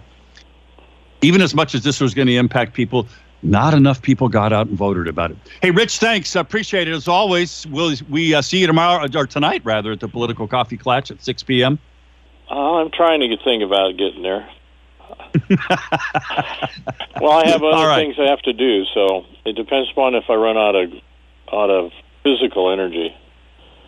Even 1.23 1.41
as 1.41 1.55
much 1.55 1.75
as 1.75 1.83
this 1.83 2.01
was 2.01 2.15
going 2.15 2.29
to 2.29 2.37
impact 2.37 2.75
people, 2.75 3.09
Not 3.43 3.73
enough 3.73 4.03
people 4.03 4.29
got 4.29 4.53
out 4.53 4.67
and 4.67 4.77
voted 4.77 5.07
about 5.07 5.31
it. 5.31 5.37
Hey, 5.63 5.71
Rich, 5.71 5.99
thanks. 5.99 6.35
Appreciate 6.35 6.89
it 6.89 6.93
as 6.93 7.07
always. 7.07 7.67
We'll 7.69 7.95
we 8.09 8.35
uh, 8.35 8.43
see 8.43 8.59
you 8.59 8.67
tomorrow 8.67 9.07
or 9.15 9.27
tonight 9.27 9.63
rather 9.65 9.93
at 9.93 10.01
the 10.01 10.09
Political 10.09 10.49
Coffee 10.49 10.77
Klatch 10.77 11.11
at 11.11 11.23
6 11.23 11.43
p.m. 11.45 11.79
Uh, 12.51 12.77
I'm 12.77 12.91
trying 12.91 13.21
to 13.21 13.37
think 13.43 13.63
about 13.63 13.97
getting 13.97 14.23
there. 14.23 14.49
well, 17.21 17.33
I 17.33 17.47
have 17.47 17.63
other 17.63 17.87
right. 17.87 17.97
things 17.97 18.17
I 18.19 18.29
have 18.29 18.43
to 18.43 18.53
do, 18.53 18.85
so 18.95 19.27
it 19.45 19.55
depends 19.55 19.91
upon 19.91 20.15
if 20.15 20.25
I 20.29 20.35
run 20.35 20.57
out 20.57 20.75
of 20.75 20.93
out 21.53 21.71
of 21.71 21.93
physical 22.23 22.71
energy. 22.71 23.15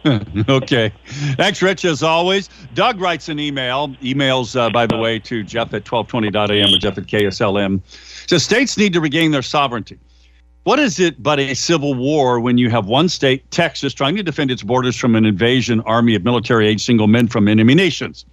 okay. 0.48 0.92
Thanks, 1.36 1.60
Rich, 1.60 1.84
as 1.84 2.02
always. 2.02 2.48
Doug 2.72 3.00
writes 3.00 3.28
an 3.28 3.38
email. 3.38 3.88
Emails, 4.02 4.58
uh, 4.58 4.70
by 4.70 4.86
the 4.86 4.96
way, 4.96 5.18
to 5.18 5.42
Jeff 5.42 5.74
at 5.74 5.84
1220.am 5.84 6.74
or 6.74 6.78
Jeff 6.78 6.96
at 6.96 7.04
KSLM. 7.04 7.82
So 8.26 8.38
states 8.38 8.78
need 8.78 8.94
to 8.94 9.00
regain 9.00 9.30
their 9.30 9.42
sovereignty. 9.42 9.98
What 10.64 10.78
is 10.78 11.00
it 11.00 11.22
but 11.22 11.38
a 11.38 11.54
civil 11.54 11.94
war 11.94 12.40
when 12.40 12.56
you 12.56 12.70
have 12.70 12.86
one 12.86 13.08
state, 13.08 13.50
Texas, 13.50 13.92
trying 13.92 14.16
to 14.16 14.22
defend 14.22 14.50
its 14.50 14.62
borders 14.62 14.96
from 14.96 15.16
an 15.16 15.26
invasion 15.26 15.80
army 15.82 16.14
of 16.14 16.24
military 16.24 16.66
age 16.66 16.84
single 16.84 17.06
men 17.06 17.28
from 17.28 17.48
enemy 17.48 17.74
nations? 17.74 18.24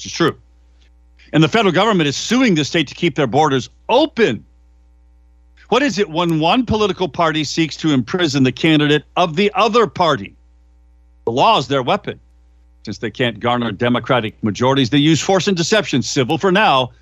Which 0.00 0.06
is 0.06 0.12
true. 0.12 0.34
And 1.34 1.42
the 1.42 1.48
federal 1.48 1.74
government 1.74 2.08
is 2.08 2.16
suing 2.16 2.54
the 2.54 2.64
state 2.64 2.88
to 2.88 2.94
keep 2.94 3.16
their 3.16 3.26
borders 3.26 3.68
open. 3.90 4.46
What 5.68 5.82
is 5.82 5.98
it 5.98 6.08
when 6.08 6.40
one 6.40 6.64
political 6.64 7.06
party 7.06 7.44
seeks 7.44 7.76
to 7.76 7.90
imprison 7.90 8.44
the 8.44 8.50
candidate 8.50 9.04
of 9.16 9.36
the 9.36 9.52
other 9.54 9.86
party? 9.86 10.34
The 11.26 11.32
law 11.32 11.58
is 11.58 11.68
their 11.68 11.82
weapon. 11.82 12.18
Since 12.86 12.96
they 12.96 13.10
can't 13.10 13.40
garner 13.40 13.72
Democratic 13.72 14.42
majorities, 14.42 14.88
they 14.88 14.96
use 14.96 15.20
force 15.20 15.46
and 15.48 15.54
deception, 15.54 16.00
civil 16.00 16.38
for 16.38 16.50
now, 16.50 16.92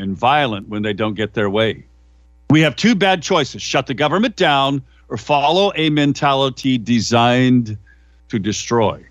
and 0.00 0.16
violent 0.16 0.68
when 0.68 0.82
they 0.82 0.92
don't 0.92 1.14
get 1.14 1.34
their 1.34 1.48
way. 1.48 1.84
We 2.50 2.62
have 2.62 2.74
two 2.74 2.96
bad 2.96 3.22
choices 3.22 3.62
shut 3.62 3.86
the 3.86 3.94
government 3.94 4.34
down 4.34 4.82
or 5.08 5.18
follow 5.18 5.72
a 5.76 5.88
mentality 5.88 6.78
designed 6.78 7.78
to 8.30 8.40
destroy. 8.40 9.06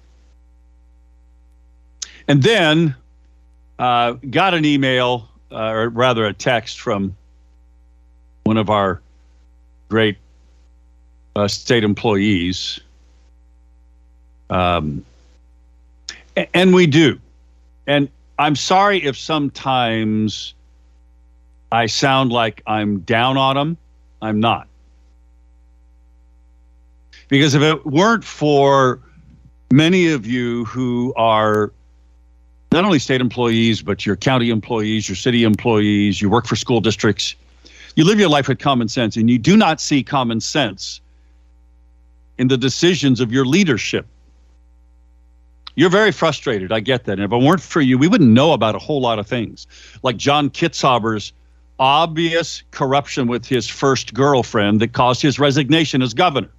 And 2.28 2.44
then 2.44 2.96
uh, 3.80 4.14
got 4.30 4.54
an 4.54 4.66
email, 4.66 5.30
uh, 5.52 5.70
or 5.70 5.90
rather 5.90 6.26
a 6.26 6.34
text 6.34 6.80
from 6.80 7.16
one 8.44 8.58
of 8.58 8.70
our 8.70 9.02
great 9.90 10.18
uh, 11.36 11.48
state 11.48 11.84
employees 11.84 12.80
um, 14.54 15.04
and 16.54 16.74
we 16.74 16.88
do. 16.88 17.20
And 17.88 18.08
I'm 18.38 18.56
sorry 18.56 19.04
if 19.04 19.18
sometimes 19.18 20.54
I 21.72 21.88
sound 21.88 22.32
like 22.32 22.62
I'm 22.68 23.00
down 23.00 23.38
on 23.38 23.56
them. 23.56 23.78
I'm 24.22 24.40
not. 24.40 24.68
Because 27.30 27.56
if 27.56 27.62
it 27.62 27.86
weren't 27.86 28.24
for 28.24 29.00
many 29.72 30.08
of 30.12 30.28
you 30.28 30.66
who 30.66 31.14
are 31.18 31.72
not 32.74 32.86
only 32.86 32.98
state 32.98 33.22
employees, 33.22 33.84
but 33.84 34.04
your 34.04 34.16
county 34.16 34.50
employees, 34.50 35.08
your 35.08 35.16
city 35.16 35.44
employees, 35.44 36.20
you 36.20 36.28
work 36.28 36.48
for 36.48 36.56
school 36.56 36.82
districts, 36.82 37.36
you 37.96 38.04
live 38.04 38.20
your 38.20 38.30
life 38.30 38.48
with 38.48 38.58
common 38.58 38.88
sense, 38.88 39.16
and 39.16 39.30
you 39.30 39.38
do 39.38 39.56
not 39.56 39.80
see 39.80 40.02
common 40.02 40.42
sense 40.42 41.00
in 42.40 42.48
the 42.48 42.58
decisions 42.58 43.20
of 43.20 43.32
your 43.32 43.46
leadership. 43.46 44.08
You're 45.76 45.92
very 45.92 46.12
frustrated. 46.12 46.72
I 46.72 46.80
get 46.80 47.06
that. 47.06 47.14
And 47.14 47.24
if 47.24 47.32
it 47.32 47.46
weren't 47.46 47.62
for 47.62 47.80
you, 47.80 48.00
we 48.00 48.08
wouldn't 48.08 48.32
know 48.32 48.54
about 48.54 48.74
a 48.74 48.80
whole 48.80 49.02
lot 49.02 49.20
of 49.20 49.28
things, 49.28 49.68
like 50.02 50.18
John 50.18 50.50
Kitzhaber's 50.50 51.32
obvious 51.78 52.64
corruption 52.72 53.28
with 53.28 53.46
his 53.46 53.68
first 53.68 54.16
girlfriend 54.16 54.80
that 54.80 54.94
caused 54.94 55.22
his 55.22 55.38
resignation 55.38 56.02
as 56.02 56.16
governor. 56.16 56.50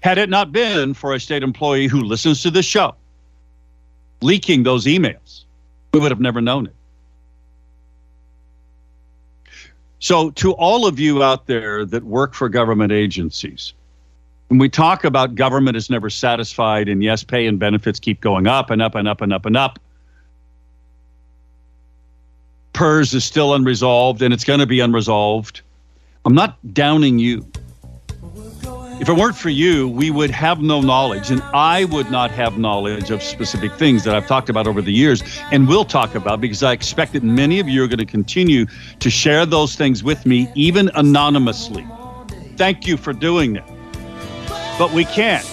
Had 0.00 0.18
it 0.18 0.28
not 0.28 0.50
been 0.50 0.94
for 0.94 1.14
a 1.14 1.20
state 1.20 1.44
employee 1.44 1.86
who 1.86 2.00
listens 2.00 2.42
to 2.42 2.50
this 2.50 2.66
show 2.66 2.96
leaking 4.22 4.62
those 4.62 4.86
emails, 4.86 5.44
we 5.92 6.00
would 6.00 6.10
have 6.10 6.20
never 6.20 6.40
known 6.40 6.66
it. 6.66 6.74
So, 9.98 10.30
to 10.30 10.52
all 10.54 10.86
of 10.86 10.98
you 10.98 11.22
out 11.22 11.46
there 11.46 11.84
that 11.86 12.02
work 12.02 12.34
for 12.34 12.48
government 12.48 12.90
agencies, 12.90 13.72
when 14.48 14.58
we 14.58 14.68
talk 14.68 15.04
about 15.04 15.34
government 15.34 15.76
is 15.76 15.88
never 15.88 16.10
satisfied, 16.10 16.88
and 16.88 17.02
yes, 17.02 17.22
pay 17.22 17.46
and 17.46 17.58
benefits 17.58 18.00
keep 18.00 18.20
going 18.20 18.46
up 18.46 18.70
and 18.70 18.82
up 18.82 18.94
and 18.94 19.06
up 19.06 19.20
and 19.20 19.32
up 19.32 19.46
and 19.46 19.56
up. 19.56 19.78
PERS 22.72 23.14
is 23.14 23.24
still 23.24 23.54
unresolved, 23.54 24.22
and 24.22 24.34
it's 24.34 24.44
going 24.44 24.60
to 24.60 24.66
be 24.66 24.80
unresolved. 24.80 25.62
I'm 26.24 26.34
not 26.34 26.58
downing 26.74 27.18
you. 27.18 27.46
If 29.02 29.08
it 29.08 29.14
weren't 29.14 29.34
for 29.34 29.48
you, 29.48 29.88
we 29.88 30.12
would 30.12 30.30
have 30.30 30.62
no 30.62 30.80
knowledge, 30.80 31.32
and 31.32 31.42
I 31.52 31.86
would 31.86 32.08
not 32.12 32.30
have 32.30 32.56
knowledge 32.56 33.10
of 33.10 33.20
specific 33.20 33.72
things 33.72 34.04
that 34.04 34.14
I've 34.14 34.28
talked 34.28 34.48
about 34.48 34.68
over 34.68 34.80
the 34.80 34.92
years 34.92 35.24
and 35.50 35.66
will 35.66 35.84
talk 35.84 36.14
about 36.14 36.40
because 36.40 36.62
I 36.62 36.70
expect 36.70 37.14
that 37.14 37.24
many 37.24 37.58
of 37.58 37.68
you 37.68 37.82
are 37.82 37.88
going 37.88 37.98
to 37.98 38.06
continue 38.06 38.64
to 39.00 39.10
share 39.10 39.44
those 39.44 39.74
things 39.74 40.04
with 40.04 40.24
me, 40.24 40.48
even 40.54 40.88
anonymously. 40.94 41.84
Thank 42.54 42.86
you 42.86 42.96
for 42.96 43.12
doing 43.12 43.54
that. 43.54 43.68
But 44.78 44.92
we 44.92 45.04
can't 45.04 45.44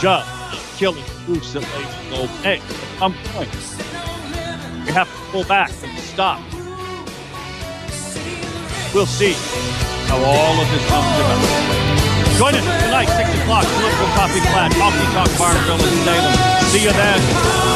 just 0.00 0.78
kill 0.78 0.92
the 0.92 1.22
goose 1.26 1.52
that 1.52 1.64
lays 1.64 2.10
gold 2.10 2.30
eggs. 2.46 2.64
At 2.64 2.98
some 3.00 3.14
point, 3.24 3.50
we 4.86 4.92
have 4.94 5.14
to 5.14 5.30
pull 5.30 5.44
back 5.44 5.70
and 5.82 5.98
stop. 5.98 6.40
We'll 8.94 9.04
see 9.04 9.34
how 10.08 10.16
all 10.24 10.58
of 10.58 10.70
this 10.70 10.88
comes 10.88 11.18
about. 11.18 11.77
Join 12.38 12.54
us 12.54 12.62
tonight, 12.62 13.06
6 13.06 13.34
o'clock, 13.40 13.64
Political 13.64 14.06
Coffee 14.14 14.38
Klatch, 14.38 14.70
Honky 14.74 15.12
Tonk 15.12 15.38
Bar 15.38 15.56
and 15.56 15.82
Salem. 16.04 16.62
See 16.70 16.84
you 16.84 16.92
then. 16.92 17.67